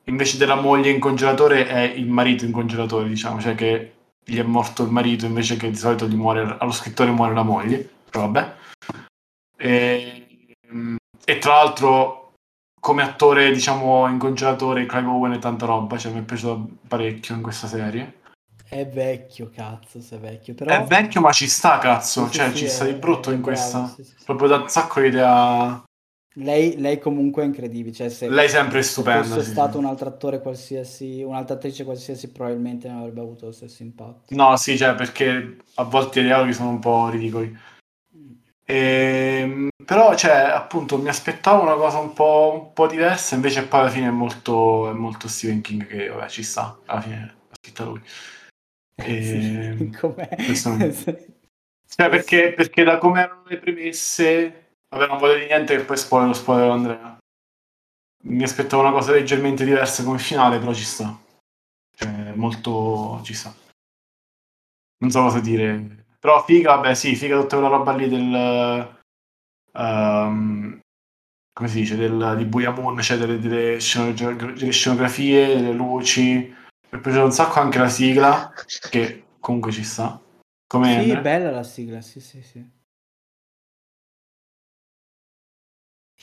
invece 0.06 0.38
della 0.38 0.56
moglie 0.56 0.90
in 0.90 1.00
congelatore 1.00 1.68
è 1.68 1.82
il 1.82 2.08
marito 2.08 2.46
in 2.46 2.52
congelatore, 2.52 3.10
diciamo, 3.10 3.42
cioè 3.42 3.54
che 3.54 3.95
gli 4.26 4.38
è 4.38 4.44
morto 4.44 4.84
il 4.84 4.92
marito 4.92 5.26
invece 5.26 5.56
che 5.56 5.70
di 5.70 5.76
solito 5.76 6.08
gli 6.08 6.16
muore, 6.16 6.58
allo 6.60 6.72
scrittore 6.72 7.12
muore 7.12 7.34
la 7.34 7.44
moglie, 7.44 7.90
però 8.10 8.30
vabbè. 8.30 8.56
E, 9.58 10.56
e 11.24 11.38
tra 11.38 11.54
l'altro 11.54 12.26
come 12.86 13.02
attore, 13.02 13.52
diciamo, 13.52 14.08
in 14.08 14.20
congelatore 14.20 14.86
Clive 14.86 15.08
Owen 15.08 15.34
e 15.34 15.40
tanta 15.40 15.66
roba, 15.66 15.98
cioè 15.98 16.12
mi 16.12 16.20
è 16.20 16.24
piaciuto 16.24 16.68
parecchio 16.88 17.34
in 17.34 17.42
questa 17.42 17.66
serie. 17.66 18.20
È 18.68 18.86
vecchio, 18.86 19.50
cazzo, 19.50 20.02
se 20.02 20.18
è 20.18 20.20
vecchio. 20.20 20.54
Però... 20.54 20.70
È 20.70 20.84
vecchio, 20.84 21.20
ma 21.22 21.32
ci 21.32 21.48
sta, 21.48 21.80
cazzo. 21.80 22.28
Sì, 22.28 22.34
cioè, 22.34 22.50
sì, 22.52 22.58
ci 22.58 22.66
è- 22.66 22.68
sta 22.68 22.86
di 22.86 22.94
brutto 22.94 23.32
in 23.32 23.42
bravo, 23.42 23.58
questa. 23.58 23.88
sì, 23.88 24.04
sì, 24.04 24.16
sì. 24.16 24.24
Proprio 24.24 24.50
da 24.50 24.58
un 24.58 24.70
sacco 24.70 25.02
di 25.02 25.08
idea. 25.08 25.84
Lei, 26.38 26.78
lei 26.78 27.00
comunque 27.00 27.44
è 27.44 27.46
incredibile. 27.46 27.94
Cioè, 27.94 28.10
se, 28.10 28.30
Lei 28.30 28.50
sempre 28.50 28.80
è 28.80 28.82
se 28.82 28.92
stupenda. 28.92 29.24
fosse 29.24 29.44
sì, 29.44 29.52
stato 29.52 29.78
un 29.78 29.86
altro 29.86 30.10
attore 30.10 30.42
qualsiasi, 30.42 31.22
un'altra 31.24 31.56
attrice 31.56 31.84
qualsiasi, 31.84 32.30
probabilmente 32.32 32.88
non 32.88 33.00
avrebbe 33.00 33.22
avuto 33.22 33.46
lo 33.46 33.52
stesso 33.52 33.84
impatto. 33.84 34.36
No, 34.36 34.56
sì, 34.58 34.78
cioè, 34.78 34.96
perché 34.96 35.58
a 35.76 35.84
volte 35.84 36.20
i 36.20 36.24
dialoghi 36.24 36.54
sono 36.54 36.70
un 36.70 36.80
po' 36.80 37.10
ridicoli. 37.10 37.58
Ehm, 38.68 39.70
però, 39.86 40.16
cioè, 40.16 40.32
appunto, 40.32 40.98
mi 40.98 41.10
aspettavo 41.10 41.62
una 41.62 41.76
cosa 41.76 42.00
un 42.00 42.14
po', 42.14 42.60
un 42.68 42.74
po' 42.74 42.88
diversa, 42.88 43.36
invece 43.36 43.66
poi 43.68 43.82
alla 43.82 43.90
fine 43.90 44.08
è 44.08 44.12
molto, 44.12 44.90
è 44.90 44.94
molto 44.94 45.28
Stephen 45.28 45.62
King 45.62 45.86
che, 45.88 46.08
vabbè, 46.10 46.28
ci 46.30 46.44
sta. 46.44 46.78
Alla 46.86 47.02
fine 47.02 47.20
l'ha 47.50 47.56
scritta 47.62 47.84
lui. 47.86 48.02
Ehm, 48.98 49.78
Sì, 49.78 49.90
com'è? 50.00 50.28
questo 50.46 50.70
Cioè, 51.88 52.10
perché, 52.10 52.54
perché 52.54 52.84
da 52.84 52.98
come 52.98 53.22
erano 53.22 53.44
le 53.46 53.58
premesse, 53.58 54.65
vabbè, 54.96 55.08
non 55.08 55.18
voglio 55.18 55.34
dire 55.34 55.48
niente 55.48 55.76
che 55.76 55.84
poi 55.84 55.98
spoiler 55.98 56.30
lo 56.30 56.34
spoiler 56.34 56.70
Andrea. 56.70 57.18
Mi 58.24 58.44
aspettavo 58.44 58.82
una 58.82 58.92
cosa 58.92 59.12
leggermente 59.12 59.66
diversa 59.66 60.04
come 60.04 60.18
finale, 60.18 60.58
però 60.58 60.74
ci 60.74 60.84
sta. 60.84 61.16
Cioè, 61.96 62.34
molto 62.34 63.22
ci 63.24 63.34
sta. 63.34 63.54
Non 64.98 65.12
so 65.12 65.22
cosa 65.22 65.40
dire. 65.40 66.06
Però 66.20 66.44
figa, 66.44 66.76
vabbè, 66.76 66.94
sì, 66.96 67.16
figa 67.16 67.40
tutta 67.40 67.58
quella 67.58 67.76
roba 67.76 67.94
lì 67.94 68.10
del. 68.10 69.00
ehm, 69.74 70.80
come 71.54 71.70
si 71.70 71.80
dice? 71.80 71.96
Del, 71.96 72.34
di 72.38 72.46
Buia 72.46 72.72
Moon, 72.72 73.00
cioè 73.02 73.18
delle, 73.18 73.40
delle 73.40 73.78
delle 73.78 74.72
scenografie, 74.72 75.56
delle 75.56 75.72
luci. 75.72 76.34
Mi 76.90 77.00
è 77.00 77.00
piaciuta 77.00 77.24
un 77.24 77.32
sacco 77.32 77.60
anche 77.60 77.80
la 77.80 77.90
sigla, 77.90 78.52
che 78.90 79.26
comunque 79.40 79.72
ci 79.72 79.84
sta. 79.84 80.20
Come 80.68 80.92
Sì, 80.92 81.00
Andrea? 81.00 81.22
bella 81.22 81.52
la 81.52 81.64
sigla, 81.64 82.02
sì, 82.02 82.20
sì, 82.20 82.42
sì. 82.42 82.74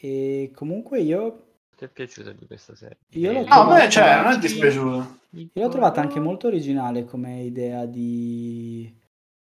E 0.05 0.51
comunque 0.53 1.01
io, 1.01 1.45
Ti 1.77 1.85
è 1.85 1.89
piaciuto 1.89 2.33
di 2.33 2.45
questa 2.47 2.75
serie? 2.75 2.99
Io 3.11 3.31
l'ho 3.33 3.39
Eh, 3.41 3.45
No, 3.45 3.51
a 3.55 3.63
me, 3.63 3.69
trovata- 3.69 3.89
cioè, 3.91 4.23
non 4.23 4.33
è 4.33 4.39
dispiaciuto. 4.39 5.19
io 5.31 5.49
l'ho 5.55 5.69
trovata 5.69 6.01
anche 6.01 6.19
molto 6.19 6.49
originale 6.49 7.05
come 7.05 7.43
idea 7.43 7.87
di... 7.87 8.93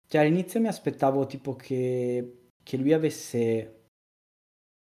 Cioè 0.08 0.22
all'inizio 0.22 0.60
mi 0.60 0.68
aspettavo 0.68 1.28
tipo 1.28 1.56
che, 1.56 2.50
che 2.64 2.78
lui 2.78 2.94
avesse... 2.94 3.82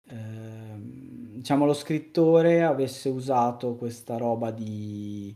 ehm, 0.09 1.35
diciamo 1.37 1.65
lo 1.65 1.73
scrittore 1.73 2.63
avesse 2.63 3.07
usato 3.09 3.75
questa 3.75 4.17
roba 4.17 4.51
di, 4.51 5.33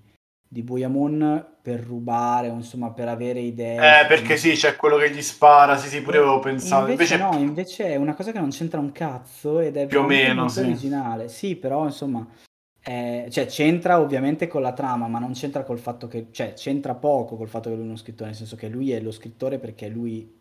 di 0.56 0.63
Boyamon 0.63 1.46
per 1.62 1.82
rubare 1.82 2.50
o 2.50 2.54
insomma 2.54 2.89
per 2.91 3.10
avere 3.10 3.41
idee. 3.41 4.04
Eh, 4.04 4.06
perché 4.06 4.38
sì, 4.38 4.54
c'è 4.54 4.78
quello 4.78 4.96
che 4.96 5.12
gli 5.12 5.22
spara, 5.22 5.76
sì, 5.76 5.89
sì, 5.89 6.02
pure 6.02 6.20
avevo 6.20 6.39
pensato. 6.39 6.89
Invece, 6.89 7.15
Invece, 7.15 7.38
no, 7.38 7.44
invece 7.44 7.86
è 7.88 7.96
una 7.98 8.13
cosa 8.13 8.32
che 8.32 8.39
non 8.39 8.52
c'entra 8.52 8.80
un 8.80 8.94
cazzo 8.94 9.60
ed 9.60 9.76
è 9.76 9.86
Più 9.86 10.00
o 10.00 10.04
meno, 10.06 10.48
sì. 10.48 10.62
originale. 10.62 11.28
Sì, 11.28 11.58
però 11.58 11.84
insomma, 11.84 12.26
eh, 12.82 13.28
cioè 13.30 13.48
c'entra 13.48 14.00
ovviamente 14.00 14.48
con 14.48 14.62
la 14.62 14.72
trama, 14.72 15.10
ma 15.10 15.20
non 15.20 15.34
c'entra 15.34 15.63
col 15.63 15.78
fatto 15.78 16.08
che, 16.08 16.28
cioè 16.32 16.54
c'entra 16.54 16.96
poco 16.96 17.36
col 17.36 17.50
fatto 17.50 17.68
che 17.68 17.76
lui 17.76 17.84
è 17.84 17.88
uno 17.88 17.98
scrittore, 17.98 18.30
nel 18.30 18.38
senso 18.38 18.56
che 18.56 18.70
lui 18.70 18.94
è 18.94 19.02
lo 19.02 19.12
scrittore 19.12 19.60
perché 19.60 19.89
lui, 19.89 20.39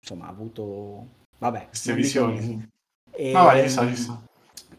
insomma, 0.00 0.28
ha 0.28 0.30
avuto, 0.30 1.08
vabbè, 1.36 1.66
queste 1.68 1.92
visioni, 1.92 2.40
sì. 2.40 2.68
E- 3.10 3.32
No, 3.32 3.44
vai, 3.44 3.64
ci 3.64 3.68
sta, 3.68 3.86
ci 3.86 3.96
sta. 3.96 4.18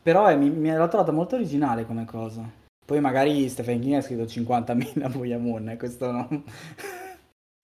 Però 0.01 0.27
eh, 0.31 0.35
mi, 0.35 0.49
mi 0.49 0.73
l'ho 0.75 0.87
trovata 0.87 1.11
molto 1.11 1.35
originale 1.35 1.85
come 1.85 2.05
cosa. 2.05 2.63
Poi 2.85 2.99
magari 3.01 3.49
Stephen 3.49 3.81
King 3.81 3.95
ha 3.95 4.01
scritto 4.01 4.23
50.000 4.23 5.11
Boyamon, 5.11 5.69
eh, 5.69 5.77
questo 5.77 6.11
no. 6.11 6.43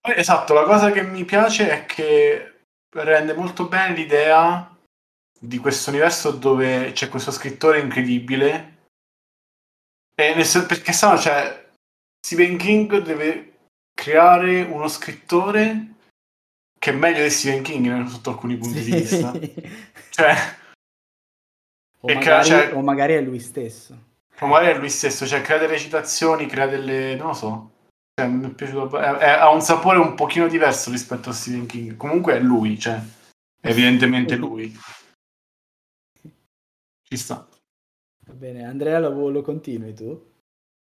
Esatto, 0.02 0.54
la 0.54 0.64
cosa 0.64 0.92
che 0.92 1.04
mi 1.04 1.24
piace 1.26 1.70
è 1.70 1.86
che 1.86 2.62
rende 2.90 3.34
molto 3.34 3.68
bene 3.68 3.94
l'idea 3.94 4.76
di 5.40 5.58
questo 5.60 5.92
universo 5.92 6.32
dove 6.32 6.92
c'è 6.94 7.08
questo 7.08 7.32
scrittore 7.32 7.80
incredibile. 7.80 8.78
Nel 10.16 10.66
perché 10.68 10.92
sennò, 10.92 11.18
cioè, 11.18 11.70
Stephen 12.20 12.58
King 12.58 12.98
deve 13.02 13.58
creare 13.94 14.64
uno 14.64 14.88
scrittore 14.88 15.94
che 16.80 16.92
è 16.92 16.94
meglio 16.94 17.24
di 17.24 17.30
Stephen 17.30 17.62
King 17.62 18.06
sotto 18.08 18.32
alcuni 18.32 18.58
punti 18.58 18.84
di 18.84 18.92
vista. 18.92 19.30
o, 19.30 19.40
Cioè, 20.10 20.36
perché, 22.00 22.14
magari, 22.30 22.48
cioè- 22.48 22.74
o 22.74 22.82
magari 22.82 23.14
è 23.14 23.22
lui 23.22 23.40
stesso. 23.40 24.10
Ma 24.42 24.48
magari 24.48 24.74
è 24.76 24.80
lui 24.80 24.90
stesso, 24.90 25.28
cioè 25.28 25.42
crea 25.42 25.60
delle 25.60 25.78
citazioni, 25.78 26.48
crea 26.48 26.66
delle... 26.66 27.16
non 27.16 27.28
lo 27.28 27.34
so. 27.34 27.72
Cioè, 28.14 28.28
mi 28.28 28.48
è 28.48 28.54
piaciuto... 28.54 28.98
è- 28.98 29.14
è- 29.18 29.30
ha 29.30 29.52
un 29.52 29.62
sapore 29.62 30.00
un 30.00 30.16
pochino 30.16 30.48
diverso 30.48 30.90
rispetto 30.90 31.30
a 31.30 31.34
Stephen 31.34 31.68
King. 31.68 31.96
Comunque 31.96 32.34
è 32.34 32.40
lui, 32.40 32.80
cioè, 32.80 33.00
è 33.62 33.70
evidentemente 33.70 34.36
lui. 34.36 34.76
Ci 37.04 37.18
sta. 37.18 37.48
Va 38.26 38.34
bene, 38.34 38.66
Andrea 38.66 39.00
lo, 39.00 39.30
lo 39.30 39.42
continui 39.42 39.94
tu? 39.94 40.34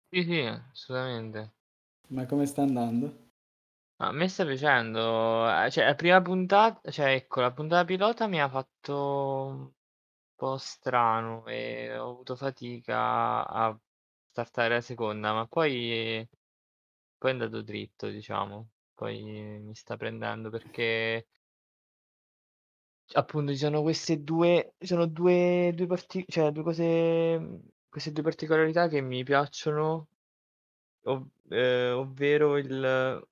Sì, 0.10 0.24
sì, 0.24 0.40
assolutamente. 0.42 1.54
Ma 2.10 2.26
come 2.26 2.46
sta 2.46 2.62
andando? 2.62 3.30
A 4.02 4.12
me 4.12 4.28
sta 4.28 4.44
piacendo. 4.46 5.48
Cioè, 5.70 5.86
la 5.86 5.96
prima 5.96 6.22
puntata, 6.22 6.92
cioè, 6.92 7.14
ecco, 7.14 7.40
la 7.42 7.52
puntata 7.54 7.86
pilota 7.86 8.28
mi 8.28 8.42
ha 8.42 8.50
fatto 8.50 9.75
po' 10.36 10.58
strano 10.58 11.46
e 11.48 11.98
ho 11.98 12.12
avuto 12.12 12.36
fatica 12.36 13.46
a 13.48 13.78
startare 14.32 14.76
la 14.76 14.82
seconda, 14.82 15.34
ma 15.34 15.48
poi, 15.48 16.28
poi 17.18 17.30
è 17.32 17.34
andato 17.34 17.62
dritto, 17.62 18.10
diciamo. 18.10 18.70
Poi 18.94 19.22
mi 19.62 19.76
sta 19.76 19.98
prendendo 19.98 20.50
perché 20.50 21.28
appunto 23.14 23.52
ci 23.52 23.58
sono 23.58 23.82
queste 23.82 24.24
due, 24.24 24.74
ci 24.80 24.88
sono 24.88 25.06
due, 25.08 25.72
due, 25.76 25.86
parti- 25.88 26.26
cioè, 26.28 26.52
due 26.52 26.64
cose, 26.64 27.62
queste 27.90 28.12
due 28.12 28.24
particolarità 28.24 28.88
che 28.88 29.02
mi 29.02 29.24
piacciono, 29.24 30.08
ov- 31.04 31.28
eh, 31.50 31.92
ovvero 31.92 32.58
il 32.58 33.26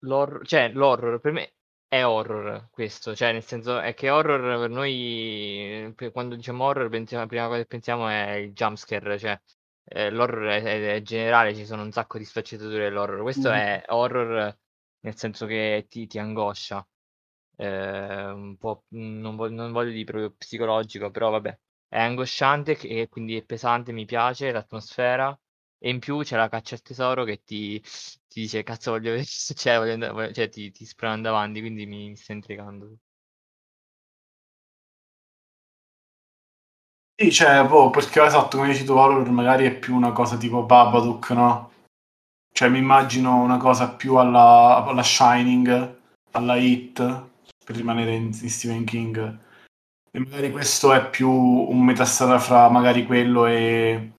L'horror, 0.00 0.44
cioè 0.46 0.70
l'horror 0.72 1.20
per 1.20 1.32
me 1.32 1.52
è 1.88 2.04
horror 2.04 2.68
questo, 2.70 3.14
cioè 3.16 3.32
nel 3.32 3.42
senso 3.44 3.78
è 3.80 3.94
che 3.94 4.10
horror 4.10 4.58
per 4.60 4.70
noi, 4.70 5.92
per- 5.96 6.12
quando 6.12 6.34
diciamo 6.36 6.64
horror, 6.64 6.88
pensiamo, 6.88 7.22
la 7.22 7.28
prima 7.28 7.46
cosa 7.46 7.58
che 7.58 7.66
pensiamo 7.66 8.08
è 8.08 8.32
il 8.34 8.52
jumpscare, 8.52 9.18
cioè 9.18 9.40
eh, 9.84 10.10
l'horror 10.10 10.46
è, 10.48 10.62
è- 10.62 10.94
è 10.96 11.02
generale, 11.02 11.54
ci 11.54 11.64
sono 11.66 11.82
un 11.82 11.92
sacco 11.92 12.18
di 12.18 12.24
sfaccettature 12.24 12.84
dell'horror. 12.84 13.22
Questo 13.22 13.50
Mhm. 13.50 13.52
è 13.52 13.82
horror 13.88 14.56
nel 15.00 15.16
senso 15.16 15.46
che 15.46 15.86
ti, 15.88 16.06
ti 16.06 16.18
angoscia, 16.18 16.86
eh, 17.56 18.24
un 18.30 18.56
po', 18.58 18.84
non, 18.90 19.36
voglio, 19.36 19.54
non 19.56 19.72
voglio 19.72 19.90
dire 19.90 20.04
proprio 20.04 20.30
psicologico, 20.32 21.10
però 21.10 21.30
vabbè, 21.30 21.58
è 21.88 21.98
angosciante 22.00 22.76
che- 22.76 22.88
e 23.02 23.08
quindi 23.08 23.36
è 23.36 23.44
pesante, 23.44 23.92
mi 23.92 24.04
piace 24.04 24.50
l'atmosfera. 24.52 25.38
E 25.80 25.90
in 25.90 25.98
più 26.00 26.18
c'è 26.22 26.36
la 26.36 26.48
caccia 26.48 26.74
al 26.74 26.82
tesoro 26.82 27.24
che 27.24 27.42
ti, 27.44 27.80
ti 28.28 28.40
dice 28.42 28.62
cazzo 28.62 28.90
voglio 28.92 29.10
vedere 29.10 29.24
che 29.24 29.30
succede, 29.30 29.78
voglio 29.78 29.92
andare, 29.92 30.12
voglio-" 30.12 30.32
cioè 30.32 30.48
ti, 30.48 30.70
ti 30.72 30.84
sprona 30.84 31.18
davanti, 31.18 31.60
quindi 31.60 31.86
mi, 31.86 32.08
mi 32.08 32.16
sta 32.16 32.32
intrigando. 32.32 32.98
Sì, 37.20 37.32
cioè, 37.32 37.66
boh, 37.66 37.90
perché 37.90 38.22
esatto, 38.24 38.58
come 38.58 38.70
dici 38.70 38.84
tu, 38.84 38.92
horror 38.92 39.28
magari 39.30 39.66
è 39.66 39.76
più 39.76 39.94
una 39.94 40.12
cosa 40.12 40.36
tipo 40.36 40.62
Babadook, 40.62 41.30
no? 41.30 41.72
Cioè, 42.52 42.68
mi 42.68 42.78
immagino 42.78 43.42
una 43.42 43.56
cosa 43.56 43.90
più 43.90 44.14
alla, 44.16 44.84
alla 44.84 45.02
Shining, 45.02 46.00
alla 46.32 46.56
Hit, 46.56 47.26
per 47.64 47.74
rimanere 47.76 48.14
in, 48.14 48.26
in 48.26 48.50
Stephen 48.50 48.84
King. 48.84 49.38
E 50.12 50.18
magari 50.20 50.52
questo 50.52 50.92
è 50.92 51.10
più 51.10 51.28
un 51.28 51.84
metastrada 51.84 52.38
fra 52.38 52.68
magari 52.68 53.04
quello 53.04 53.46
e... 53.46 54.12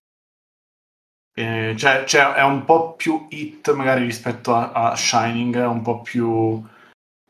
e- 1.40 1.76
cioè, 1.76 2.04
cioè, 2.04 2.32
è 2.34 2.42
un 2.42 2.64
po' 2.64 2.94
più 2.94 3.26
Hit 3.30 3.72
magari 3.72 4.04
rispetto 4.04 4.54
a, 4.54 4.72
a 4.72 4.96
Shining, 4.96 5.56
è 5.56 5.66
un 5.66 5.82
po' 5.82 6.00
più... 6.02 6.62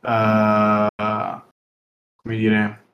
eh, 0.03 0.89
come 2.23 2.37
dire... 2.37 2.85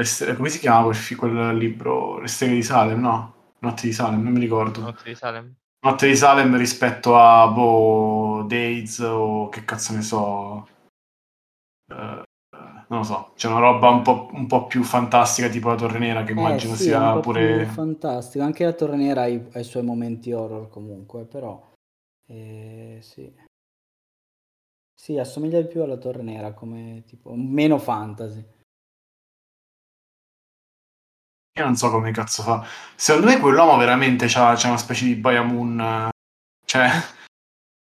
st- 0.00 0.34
come 0.34 0.48
si 0.48 0.58
chiama 0.58 0.82
quel, 0.84 1.16
quel 1.16 1.56
libro? 1.56 2.18
Le 2.20 2.28
streghe 2.28 2.54
di 2.54 2.62
Salem, 2.62 3.00
no? 3.00 3.32
Notte 3.60 3.86
di 3.86 3.92
Salem, 3.92 4.22
non 4.22 4.32
mi 4.32 4.40
ricordo. 4.40 4.80
Notte 4.80 5.04
di 5.04 5.14
Salem? 5.14 5.54
Notte 5.84 6.06
di 6.06 6.16
Salem 6.16 6.56
rispetto 6.56 7.18
a 7.18 7.46
boh, 7.48 8.42
Days 8.48 8.98
o 9.00 9.48
che 9.48 9.64
cazzo 9.64 9.94
ne 9.94 10.02
so. 10.02 10.68
eh, 11.90 12.22
non 12.94 13.02
lo 13.02 13.08
so, 13.08 13.32
c'è 13.36 13.48
una 13.48 13.58
roba 13.58 13.88
un 13.90 14.02
po', 14.02 14.28
un 14.32 14.46
po' 14.46 14.66
più 14.66 14.82
fantastica 14.82 15.48
tipo 15.48 15.68
la 15.68 15.74
Torre 15.76 15.98
Nera 15.98 16.22
che 16.24 16.32
Eh 16.32 16.34
immagino 16.34 16.74
sì, 16.74 16.84
sia 16.84 17.18
pure... 17.18 17.64
più 17.64 17.72
fantastico. 17.72 18.44
Anche 18.44 18.64
la 18.64 18.72
Torre 18.72 18.96
Nera 18.96 19.22
ha 19.22 19.26
i, 19.26 19.48
ha 19.52 19.58
i 19.58 19.64
suoi 19.64 19.82
momenti 19.82 20.32
horror 20.32 20.68
comunque, 20.68 21.24
però 21.24 21.70
eh, 22.26 22.98
sì. 23.02 23.32
Sì, 24.96 25.18
assomiglia 25.18 25.60
di 25.60 25.66
più 25.68 25.82
alla 25.82 25.96
Torre 25.98 26.22
Nera 26.22 26.52
come 26.54 27.02
tipo 27.06 27.34
meno 27.34 27.78
fantasy. 27.78 28.44
Io 31.56 31.64
non 31.64 31.76
so 31.76 31.90
come 31.90 32.10
cazzo 32.10 32.42
fa. 32.42 32.64
Secondo 32.96 33.28
me 33.28 33.38
quell'uomo 33.38 33.76
veramente 33.76 34.26
c'ha, 34.26 34.54
c'ha 34.56 34.68
una 34.68 34.76
specie 34.78 35.04
di 35.06 35.14
Bayamoon. 35.16 35.80
eh, 35.80 36.08
Cioè, 36.64 36.88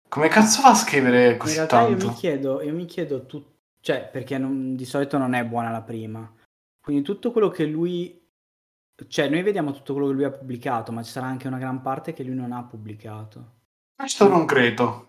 come 0.09 0.29
cazzo 0.29 0.61
fa 0.63 0.71
a 0.71 0.75
scrivere 0.75 1.33
In 1.33 1.39
così 1.39 1.55
realtà 1.57 1.81
io 1.83 1.89
mi 1.91 1.97
tanto? 1.99 2.15
chiedo, 2.15 2.63
io 2.63 2.73
mi 2.75 2.87
chiedo 2.87 3.27
tu, 3.27 3.45
cioè, 3.89 4.07
perché 4.07 4.37
non- 4.37 4.77
di 4.77 4.85
solito 4.85 5.17
non 5.17 5.33
è 5.33 5.43
buona 5.47 5.71
la 5.71 5.81
prima. 5.81 6.31
Quindi 6.79 7.03
tutto 7.03 7.33
quello 7.33 7.49
che 7.49 7.65
lui, 7.65 8.21
cioè, 9.07 9.31
noi 9.31 9.41
vediamo 9.41 9.73
tutto 9.73 9.95
quello 9.95 10.09
che 10.09 10.15
lui 10.15 10.25
ha 10.25 10.31
pubblicato, 10.31 10.93
ma 10.93 11.03
ci 11.03 11.11
sarà 11.11 11.25
anche 11.25 11.49
una 11.49 11.57
gran 11.57 11.81
parte 11.81 12.13
che 12.13 12.23
lui 12.23 12.35
non 12.35 12.53
ha 12.53 12.63
pubblicato. 12.65 13.61
Questo 13.97 14.29
non 14.29 14.45
credo. 14.45 15.07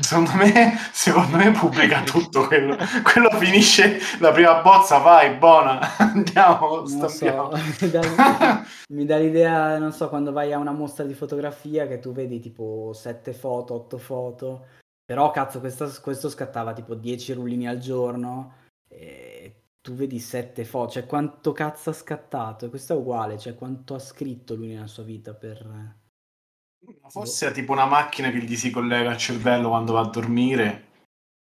Secondo 0.00 0.30
me, 0.36 0.78
secondo 0.92 1.36
me 1.36 1.50
pubblica 1.50 2.00
tutto 2.10 2.46
quello. 2.46 2.74
Quello 3.02 3.28
finisce 3.32 3.98
la 4.18 4.32
prima 4.32 4.62
bozza, 4.62 4.96
vai, 4.96 5.36
buona, 5.36 5.98
andiamo, 5.98 6.76
lo 6.76 6.86
so, 6.86 7.06
stampiamo. 7.06 7.50
mi 7.82 7.90
dà, 7.90 8.64
mi 8.88 9.04
dà 9.04 9.18
l'idea, 9.18 9.76
non 9.76 9.92
so, 9.92 10.08
quando 10.08 10.32
vai 10.32 10.54
a 10.54 10.58
una 10.58 10.72
mostra 10.72 11.04
di 11.04 11.12
fotografia 11.12 11.86
che 11.86 11.98
tu 11.98 12.12
vedi 12.12 12.40
tipo 12.40 12.92
sette 12.94 13.34
foto, 13.34 13.74
otto 13.74 13.98
foto, 13.98 14.64
però 15.10 15.32
cazzo 15.32 15.58
questo, 15.58 15.92
questo 16.02 16.28
scattava 16.28 16.72
tipo 16.72 16.94
10 16.94 17.32
rullini 17.32 17.66
al 17.66 17.78
giorno 17.78 18.52
e 18.86 19.70
tu 19.80 19.94
vedi 19.94 20.20
sette 20.20 20.64
foto, 20.64 20.92
cioè 20.92 21.06
quanto 21.06 21.50
cazzo 21.50 21.90
ha 21.90 21.92
scattato? 21.92 22.64
E 22.64 22.68
questo 22.68 22.92
è 22.92 22.96
uguale, 22.96 23.36
cioè 23.36 23.56
quanto 23.56 23.96
ha 23.96 23.98
scritto 23.98 24.54
lui 24.54 24.68
nella 24.68 24.86
sua 24.86 25.02
vita 25.02 25.34
per... 25.34 25.98
Forse 27.08 27.48
è 27.48 27.50
tipo 27.50 27.72
una 27.72 27.86
macchina 27.86 28.30
che 28.30 28.38
gli 28.38 28.54
si 28.54 28.70
collega 28.70 29.10
al 29.10 29.16
cervello 29.16 29.70
quando 29.70 29.94
va 29.94 30.00
a 30.02 30.08
dormire. 30.08 30.86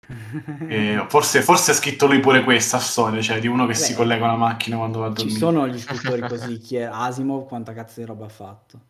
E 0.69 1.05
forse, 1.09 1.43
forse 1.43 1.73
ha 1.73 1.75
scritto 1.75 2.07
lui 2.07 2.21
pure 2.21 2.45
questa 2.45 2.79
storia, 2.79 3.21
cioè 3.21 3.41
di 3.41 3.49
uno 3.49 3.67
che 3.67 3.75
si 3.75 3.91
Beh, 3.91 3.99
collega 3.99 4.27
a 4.27 4.29
una 4.29 4.47
macchina 4.47 4.77
quando 4.77 5.01
va 5.01 5.07
a 5.07 5.09
Ci 5.09 5.15
dormire. 5.17 5.39
sono 5.39 5.67
gli 5.67 5.79
scrittori 5.81 6.21
così, 6.21 6.59
chi 6.59 6.77
è 6.77 6.83
Asimov, 6.83 7.49
quanta 7.49 7.73
cazzo 7.73 7.99
di 7.99 8.07
roba 8.07 8.27
ha 8.27 8.29
fatto? 8.29 8.81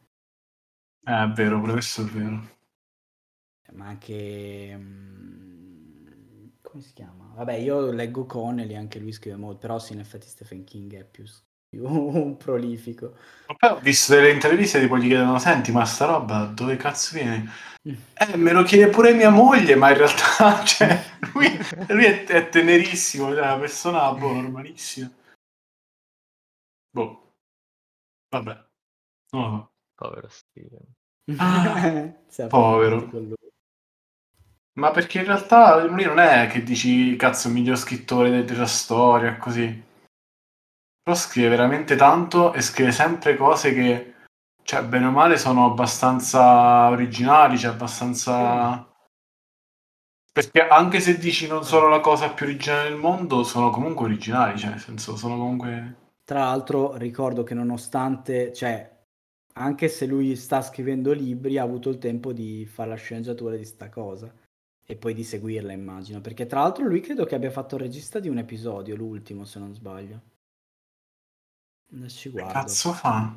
Eh, 1.03 1.23
è 1.23 1.29
vero, 1.29 1.59
pure 1.61 1.73
questo 1.73 2.03
è 2.03 2.05
vero. 2.05 2.59
Ma 3.72 3.87
anche 3.87 4.76
mm, 4.76 5.50
come 6.62 6.83
si 6.83 6.92
chiama? 6.92 7.33
Vabbè, 7.35 7.54
io 7.54 7.90
leggo 7.90 8.26
Connelly, 8.26 8.74
anche 8.74 8.98
lui 8.98 9.12
scrive 9.12 9.37
molto, 9.37 9.59
però 9.59 9.78
sì, 9.78 9.92
in 9.92 10.00
effetti 10.00 10.28
Stephen 10.28 10.64
King 10.64 10.94
è 10.94 11.04
più, 11.04 11.24
più 11.68 12.37
prolifico. 12.37 13.16
Poi 13.56 13.70
ho 13.70 13.80
visto 13.80 14.14
delle 14.14 14.30
interviste 14.30 14.80
tipo 14.80 14.96
gli 14.96 15.09
chiedono: 15.09 15.38
Senti, 15.38 15.72
ma 15.72 15.85
sta 15.85 16.06
roba 16.06 16.44
dove 16.44 16.76
cazzo 16.76 17.14
viene? 17.14 17.50
Eh, 17.83 18.37
me 18.37 18.52
lo 18.52 18.62
chiede 18.62 18.88
pure 18.90 19.14
mia 19.14 19.30
moglie, 19.30 19.74
ma 19.74 19.90
in 19.90 19.96
realtà, 19.96 20.62
cioè, 20.64 21.02
lui, 21.33 21.48
lui 21.88 22.04
è, 22.04 22.24
è 22.24 22.48
tenerissimo, 22.48 23.33
cioè, 23.33 23.42
è 23.42 23.46
una 23.46 23.59
persona 23.59 24.12
boh, 24.12 24.33
normalissima. 24.33 25.11
Boh, 26.92 27.33
vabbè, 28.28 28.64
so. 29.30 29.72
Povero 29.94 30.28
Steven. 30.28 30.94
Ah, 31.38 32.48
povero. 32.48 33.09
Ma 34.81 34.93
perché 34.93 35.19
in 35.19 35.27
realtà 35.27 35.85
lui 35.85 36.05
non 36.05 36.19
è 36.19 36.47
che 36.47 36.62
dici 36.62 37.14
cazzo 37.16 37.49
il 37.49 37.53
miglior 37.55 37.77
scrittore 37.77 38.31
de- 38.31 38.45
della 38.47 38.64
storia, 38.64 39.37
così. 39.37 39.85
Però 41.03 41.14
scrive 41.14 41.51
veramente 41.51 41.97
tanto 41.97 42.55
e 42.55 42.62
scrive 42.62 42.90
sempre 42.90 43.37
cose 43.37 43.75
che, 43.75 44.14
cioè, 44.62 44.83
bene 44.85 45.05
o 45.05 45.11
male, 45.11 45.37
sono 45.37 45.66
abbastanza 45.66 46.88
originali, 46.88 47.59
cioè 47.59 47.73
abbastanza... 47.73 48.90
Perché 50.33 50.66
anche 50.66 51.01
se 51.01 51.19
dici 51.19 51.47
non 51.47 51.62
sono 51.62 51.88
la 51.88 52.01
cosa 52.01 52.31
più 52.31 52.47
originale 52.47 52.88
del 52.88 52.99
mondo, 52.99 53.43
sono 53.43 53.69
comunque 53.69 54.07
originali, 54.07 54.59
cioè, 54.59 54.71
nel 54.71 54.81
senso, 54.81 55.14
sono 55.14 55.37
comunque... 55.37 55.97
Tra 56.25 56.45
l'altro 56.45 56.97
ricordo 56.97 57.43
che 57.43 57.53
nonostante, 57.53 58.55
cioè, 58.55 58.90
anche 59.55 59.88
se 59.88 60.07
lui 60.07 60.37
sta 60.37 60.62
scrivendo 60.62 61.12
libri, 61.12 61.59
ha 61.59 61.64
avuto 61.64 61.90
il 61.90 61.99
tempo 61.99 62.33
di 62.33 62.64
fare 62.64 62.88
la 62.88 62.97
sceneggiatura 62.97 63.57
di 63.57 63.64
sta 63.66 63.90
cosa 63.90 64.39
e 64.90 64.96
poi 64.96 65.14
di 65.14 65.22
seguirla, 65.22 65.70
immagino. 65.70 66.20
Perché 66.20 66.46
tra 66.46 66.62
l'altro 66.62 66.85
lui 66.85 67.00
credo 67.00 67.24
che 67.24 67.37
abbia 67.37 67.53
fatto 67.53 67.76
il 67.76 67.83
regista 67.83 68.18
di 68.18 68.29
un 68.29 68.38
episodio, 68.38 68.96
l'ultimo, 68.96 69.44
se 69.44 69.61
non 69.61 69.72
sbaglio. 69.72 70.20
Adesso 71.94 72.18
ci 72.18 72.31
Che 72.31 72.40
guardo. 72.40 72.53
cazzo 72.53 72.92
fa? 72.92 73.37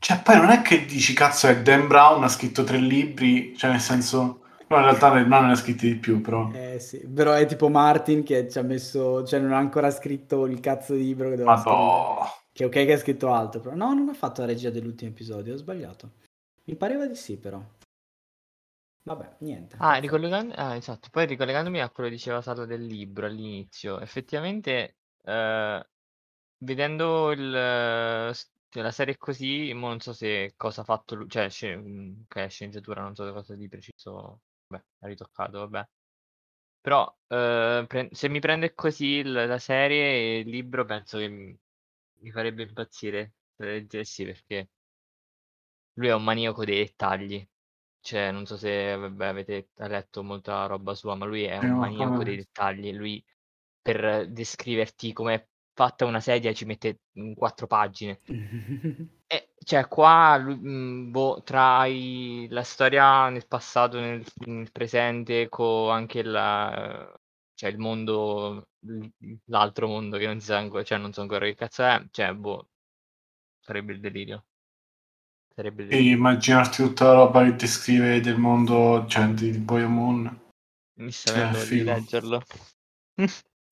Cioè, 0.00 0.22
poi 0.22 0.36
non 0.36 0.50
è 0.50 0.62
che 0.62 0.84
dici 0.84 1.14
cazzo 1.14 1.46
è 1.46 1.62
Dan 1.62 1.86
Brown, 1.86 2.24
ha 2.24 2.28
scritto 2.28 2.64
tre 2.64 2.78
libri, 2.78 3.56
cioè 3.56 3.70
nel 3.70 3.80
senso... 3.80 4.42
No, 4.68 4.78
in 4.78 4.82
realtà 4.82 5.10
Brown 5.10 5.46
ne 5.46 5.52
ha 5.52 5.54
scritti 5.54 5.86
di 5.86 5.94
più, 5.94 6.20
però... 6.20 6.50
Eh 6.52 6.80
sì, 6.80 6.98
però 7.06 7.32
è 7.34 7.46
tipo 7.46 7.68
Martin 7.68 8.24
che 8.24 8.50
ci 8.50 8.58
ha 8.58 8.62
messo, 8.62 9.24
cioè 9.24 9.38
non 9.38 9.52
ha 9.52 9.58
ancora 9.58 9.92
scritto 9.92 10.44
il 10.46 10.58
cazzo 10.58 10.94
di 10.94 11.04
libro 11.04 11.28
che 11.28 11.36
doveva 11.36 11.56
scrivere. 11.56 11.82
Madò. 11.82 12.26
Che 12.52 12.64
ok 12.64 12.72
che 12.72 12.92
ha 12.92 12.98
scritto 12.98 13.32
altro, 13.32 13.60
però 13.60 13.76
no, 13.76 13.94
non 13.94 14.08
ha 14.08 14.14
fatto 14.14 14.40
la 14.40 14.48
regia 14.48 14.70
dell'ultimo 14.70 15.10
episodio, 15.10 15.54
ho 15.54 15.56
sbagliato. 15.56 16.10
Mi 16.64 16.74
pareva 16.74 17.06
di 17.06 17.14
sì, 17.14 17.36
però. 17.36 17.62
Vabbè, 19.06 19.36
niente. 19.40 19.76
Ah, 19.78 19.98
ricollegando... 19.98 20.54
ah, 20.54 20.74
esatto. 20.76 21.08
Poi 21.10 21.26
ricollegandomi 21.26 21.80
a 21.80 21.90
quello 21.90 22.08
che 22.08 22.14
diceva 22.16 22.40
Sala 22.42 22.64
del 22.66 22.84
libro 22.84 23.26
all'inizio, 23.26 24.00
effettivamente, 24.00 24.98
eh, 25.22 25.88
vedendo 26.58 27.30
il, 27.32 27.52
cioè, 28.68 28.82
la 28.82 28.90
serie 28.90 29.16
così, 29.18 29.72
mo 29.74 29.88
non 29.88 30.00
so 30.00 30.12
se 30.12 30.54
cosa 30.56 30.80
ha 30.82 30.84
fatto 30.84 31.14
lui, 31.14 31.28
cioè, 31.28 31.48
sce- 31.50 31.76
mm, 31.76 32.22
che 32.28 32.44
è 32.44 32.48
sceneggiatura, 32.48 33.02
non 33.02 33.14
so 33.14 33.30
cosa 33.32 33.54
di 33.54 33.68
preciso, 33.68 34.40
vabbè, 34.68 34.84
ha 35.00 35.06
ritoccato, 35.06 35.58
vabbè. 35.68 35.88
Però, 36.80 37.16
eh, 37.28 37.84
pre- 37.88 38.08
se 38.12 38.28
mi 38.28 38.40
prende 38.40 38.74
così 38.74 39.06
il- 39.18 39.32
la 39.32 39.58
serie 39.58 40.36
e 40.36 40.38
il 40.40 40.48
libro, 40.50 40.84
penso 40.84 41.18
che 41.18 41.28
mi, 41.28 41.58
farebbe 42.32 42.62
impazzire 42.64 43.34
se 43.56 43.64
leggessi, 43.66 44.24
perché 44.24 44.70
lui 45.94 46.06
è 46.08 46.14
un 46.14 46.22
maniaco 46.24 46.64
dei 46.64 46.78
dettagli. 46.78 47.46
Cioè, 48.06 48.30
non 48.30 48.46
so 48.46 48.56
se 48.56 48.94
vabbè, 48.96 49.26
avete 49.26 49.70
letto 49.76 50.22
molta 50.22 50.66
roba 50.66 50.94
sua, 50.94 51.14
ma 51.16 51.24
lui 51.26 51.42
è 51.44 51.58
un 51.58 51.72
No, 51.72 51.76
maniaco 51.76 52.22
dei 52.22 52.36
dettagli. 52.36 52.92
Lui 52.92 53.24
per 53.82 54.28
descriverti 54.30 55.12
come 55.12 55.34
è 55.34 55.48
fatta 55.74 56.04
una 56.06 56.20
sedia 56.20 56.52
ci 56.54 56.64
mette 56.66 57.00
mm, 57.18 57.32
quattro 57.34 57.66
pagine. 57.66 58.20
E 59.28 59.50
cioè, 59.58 59.88
qua 59.88 60.36
lui, 60.36 60.54
mm, 60.56 61.10
boh, 61.10 61.42
tra 61.42 61.84
i- 61.86 62.46
la 62.50 62.62
storia 62.62 63.28
nel 63.28 63.46
passato, 63.46 63.98
nel, 64.00 64.24
nel 64.46 64.70
presente, 64.72 65.48
con 65.48 65.90
anche 65.90 66.22
la, 66.22 67.12
cioè 67.54 67.70
il 67.70 67.78
mondo, 67.78 68.68
l- 68.80 69.06
l'altro 69.46 69.88
mondo 69.88 70.16
che 70.18 70.26
non 70.26 70.38
si 70.40 70.46
sa 70.46 70.58
ancora, 70.58 70.82
cioè 70.84 70.98
non 70.98 71.12
so 71.12 71.22
ancora 71.22 71.44
che 71.46 71.54
cazzo 71.54 71.82
è, 71.84 72.04
cioè, 72.10 72.32
boh, 72.34 72.68
sarebbe 73.60 73.92
il 73.94 74.00
delirio. 74.00 74.44
Sarebbe 75.56 75.84
Sì, 75.84 75.88
delirio. 75.88 76.16
immaginarti 76.16 76.82
tutta 76.82 77.04
la 77.06 77.12
roba 77.14 77.42
che 77.44 77.56
descrive 77.56 78.20
del 78.20 78.36
mondo, 78.36 79.06
cioè 79.08 79.26
di 79.28 79.52
Boy 79.52 79.86
Moon. 79.86 80.24
Mi 80.98 81.10
sta 81.10 81.32
Cioè, 81.32 81.40
venendo 81.40 81.58
di 81.60 81.64
figo. 81.64 81.94
leggerlo. 81.94 82.42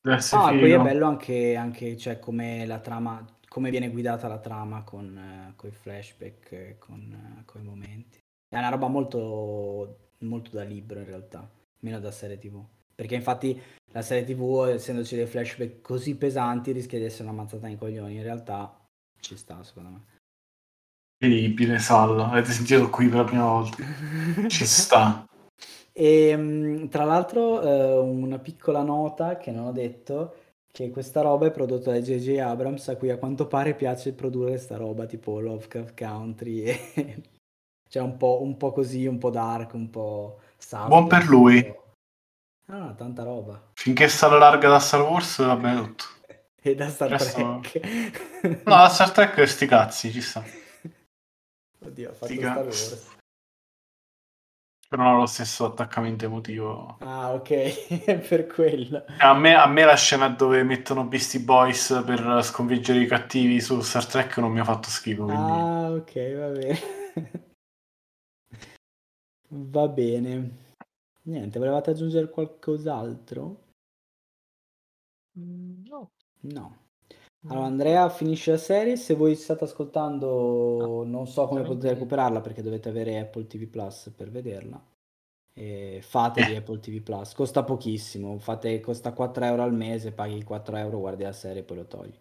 Deve 0.00 0.16
essere 0.16 0.42
Ah, 0.42 0.48
poi 0.48 0.70
è 0.72 0.80
bello 0.80 1.06
anche, 1.06 1.56
anche 1.56 1.98
cioè, 1.98 2.18
come 2.18 2.64
la 2.64 2.78
trama, 2.78 3.22
come 3.48 3.68
viene 3.68 3.90
guidata 3.90 4.28
la 4.28 4.38
trama 4.38 4.82
con, 4.82 5.54
eh, 5.62 5.66
i 5.66 5.70
flashback, 5.70 6.52
eh, 6.52 6.76
con, 6.78 7.00
eh, 7.12 7.44
coi 7.44 7.62
momenti. 7.62 8.18
È 8.48 8.56
una 8.56 8.70
roba 8.70 8.88
molto, 8.88 10.12
molto 10.20 10.52
da 10.52 10.62
libro 10.62 11.00
in 11.00 11.04
realtà, 11.04 11.46
meno 11.80 12.00
da 12.00 12.10
serie 12.10 12.38
tv. 12.38 12.64
Perché 12.94 13.14
infatti 13.14 13.60
la 13.92 14.00
serie 14.00 14.24
tv, 14.24 14.68
essendoci 14.68 15.16
dei 15.16 15.26
flashback 15.26 15.82
così 15.82 16.16
pesanti, 16.16 16.72
rischia 16.72 16.98
di 16.98 17.04
essere 17.04 17.24
una 17.24 17.32
mazzata 17.42 17.66
nei 17.66 17.76
coglioni. 17.76 18.14
In 18.14 18.22
realtà 18.22 18.74
ci 19.20 19.36
sta, 19.36 19.62
secondo 19.62 19.90
me. 19.90 20.12
Incredibile, 21.24 21.78
Sal. 21.78 22.20
Avete 22.20 22.52
sentito 22.52 22.90
qui 22.90 23.08
per 23.08 23.18
la 23.18 23.24
prima 23.24 23.44
volta. 23.44 23.76
Ci 24.48 24.66
sta. 24.66 25.26
E 25.92 26.37
mh, 26.37 26.88
tra 26.88 27.04
l'altro 27.04 27.62
eh, 27.62 27.98
una 27.98 28.38
piccola 28.38 28.82
nota 28.82 29.37
che 29.37 29.50
non 29.50 29.66
ho 29.66 29.72
detto, 29.72 30.34
che 30.72 30.90
questa 30.90 31.20
roba 31.20 31.46
è 31.46 31.50
prodotta 31.50 31.92
da 31.92 32.00
J.J. 32.00 32.38
Abrams, 32.38 32.88
a 32.88 32.96
cui 32.96 33.10
a 33.10 33.16
quanto 33.18 33.46
pare 33.46 33.74
piace 33.74 34.12
produrre 34.12 34.58
sta 34.58 34.76
roba 34.76 35.06
tipo 35.06 35.38
Lovecraft 35.38 35.94
Country, 35.96 36.62
e... 36.64 37.22
cioè 37.88 38.02
un 38.02 38.16
po', 38.16 38.42
un 38.42 38.56
po' 38.56 38.72
così, 38.72 39.06
un 39.06 39.18
po' 39.18 39.30
dark, 39.30 39.74
un 39.74 39.88
po' 39.90 40.40
Buon 40.87 41.06
per 41.06 41.28
lui. 41.28 41.64
po'- 41.64 41.82
Ah, 42.66 42.94
tanta 42.96 43.22
roba. 43.22 43.70
Finché 43.74 44.08
alla 44.22 44.38
larga 44.38 44.70
da 44.70 44.78
Star 44.78 45.02
Wars 45.02 45.44
va 45.44 45.56
bene 45.56 45.80
tutto. 45.82 46.04
E 46.66 46.74
da 46.74 46.88
Star 46.88 47.14
Trek. 47.14 48.62
No, 48.64 48.74
da 48.76 48.88
Star 48.88 49.10
Trek 49.10 49.46
sti 49.46 49.66
cazzi, 49.66 50.10
ci 50.10 50.22
sta. 50.22 50.42
Oddio, 51.84 52.10
ha 52.10 52.12
fatto 52.12 52.32
Figa. 52.32 52.50
Star 52.52 52.64
Wars. 52.64 53.12
però 54.88 55.02
non 55.02 55.14
ho 55.14 55.18
lo 55.20 55.26
stesso 55.26 55.64
attaccamento 55.64 56.24
emotivo. 56.24 56.96
Ah, 57.00 57.32
ok, 57.32 58.24
per 58.28 58.46
quello. 58.46 59.04
A 59.18 59.34
me, 59.34 59.54
a 59.54 59.66
me 59.66 59.84
la 59.84 59.96
scena 59.96 60.28
dove 60.28 60.62
mettono 60.62 61.04
Beastie 61.04 61.40
Boys 61.40 62.02
per 62.06 62.42
sconfiggere 62.44 63.00
i 63.00 63.06
cattivi 63.06 63.60
su 63.60 63.80
Star 63.80 64.06
Trek 64.06 64.38
non 64.38 64.52
mi 64.52 64.60
ha 64.60 64.64
fatto 64.64 64.88
schifo. 64.88 65.24
Quindi... 65.24 65.50
Ah, 65.50 65.90
ok, 65.90 66.36
va 66.36 66.48
bene. 66.48 66.78
va 69.48 69.88
bene. 69.88 70.62
Niente, 71.22 71.58
volevate 71.58 71.90
aggiungere 71.90 72.30
qualcos'altro? 72.30 73.62
Mm, 75.38 75.86
no. 75.86 76.10
No. 76.40 76.83
Allora, 77.46 77.66
Andrea 77.66 78.09
finisce 78.09 78.52
la 78.52 78.57
serie. 78.57 78.96
Se 78.96 79.14
voi 79.14 79.35
state 79.35 79.64
ascoltando, 79.64 81.04
non 81.04 81.26
so 81.26 81.46
come 81.46 81.62
potete 81.62 81.90
recuperarla 81.90 82.40
perché 82.40 82.62
dovete 82.62 82.88
avere 82.88 83.18
Apple 83.18 83.46
TV 83.46 83.66
Plus 83.66 84.12
per 84.16 84.30
vederla. 84.30 84.83
E 85.57 86.00
fatevi 86.02 86.57
Apple 86.57 86.80
TV 86.80 87.00
Plus, 87.00 87.33
costa 87.35 87.62
pochissimo. 87.62 88.38
Fate, 88.38 88.80
costa 88.80 89.12
4 89.12 89.44
euro 89.44 89.62
al 89.62 89.74
mese, 89.74 90.12
paghi 90.12 90.42
4 90.42 90.76
euro, 90.76 90.98
guardi 90.98 91.22
la 91.22 91.33
serie 91.33 91.61
e 91.61 91.64
poi 91.64 91.76
lo 91.76 91.87
togli. 91.87 92.18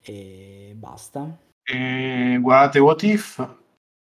E 0.00 0.74
basta. 0.76 1.36
E 1.62 2.38
guardate 2.40 2.78
What 2.78 3.02
If. 3.02 3.56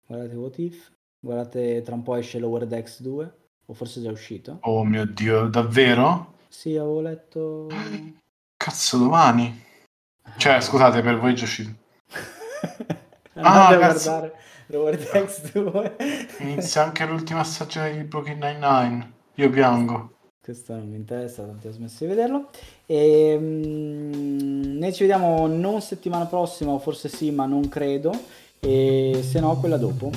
Guardate 0.06 0.36
What 0.36 0.58
If. 0.58 0.92
Guardate, 1.20 1.82
tra 1.84 1.96
un 1.96 2.02
po' 2.02 2.16
esce 2.16 2.40
Lower 2.40 2.66
Decks 2.66 3.02
2, 3.02 3.36
o 3.66 3.74
forse 3.74 4.00
è 4.00 4.04
già 4.04 4.12
uscito. 4.12 4.58
Oh 4.64 4.84
mio 4.84 5.06
dio, 5.06 5.48
davvero? 5.48 6.34
Sì, 6.50 6.76
avevo 6.76 7.00
letto... 7.00 7.68
Cazzo, 8.64 8.98
domani. 8.98 9.62
Cioè, 10.38 10.62
scusate, 10.62 11.02
per 11.02 11.20
voi 11.20 11.36
già 11.36 11.44
uscito. 11.44 11.72
Andate 13.34 13.42
Ah, 13.42 13.68
a 13.68 13.78
cazzo. 13.78 14.10
guardare 14.10 14.34
Lower 14.68 14.98
Decks 14.98 15.52
2. 15.52 15.96
Inizia 16.40 16.84
anche 16.84 17.06
l'ultima 17.06 17.44
stagione 17.44 17.92
di 17.92 18.04
Brooklyn 18.06 18.38
Nine-Nine. 18.38 19.12
Io 19.36 19.50
piango. 19.50 20.12
Questo 20.42 20.76
non 20.76 20.88
mi 20.88 20.96
interessa, 20.96 21.44
tanto 21.44 21.68
ho 21.68 21.72
smesso 21.72 22.06
di 22.06 22.10
vederlo. 22.12 22.52
E, 22.86 23.38
mm, 23.38 24.78
noi 24.78 24.94
ci 24.94 25.02
vediamo 25.02 25.46
non 25.48 25.82
settimana 25.82 26.26
prossima, 26.26 26.72
o 26.72 26.80
forse 26.80 27.10
sì, 27.10 27.32
ma 27.32 27.46
non 27.46 27.68
credo. 27.68 28.18
E 28.62 29.20
se 29.30 29.42
no, 29.42 29.58
quella 29.58 29.76
dopo. 29.78 30.10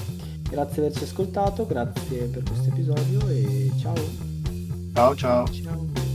Grazie 0.48 0.82
di 0.82 0.87
averci 0.88 1.02
ascoltato, 1.02 1.66
grazie 1.66 2.26
per 2.26 2.44
questo 2.44 2.68
episodio 2.68 3.26
e 3.28 3.72
ciao. 3.80 3.94
Ciao 4.94 5.16
ciao. 5.16 5.46
Ciao. 5.48 6.06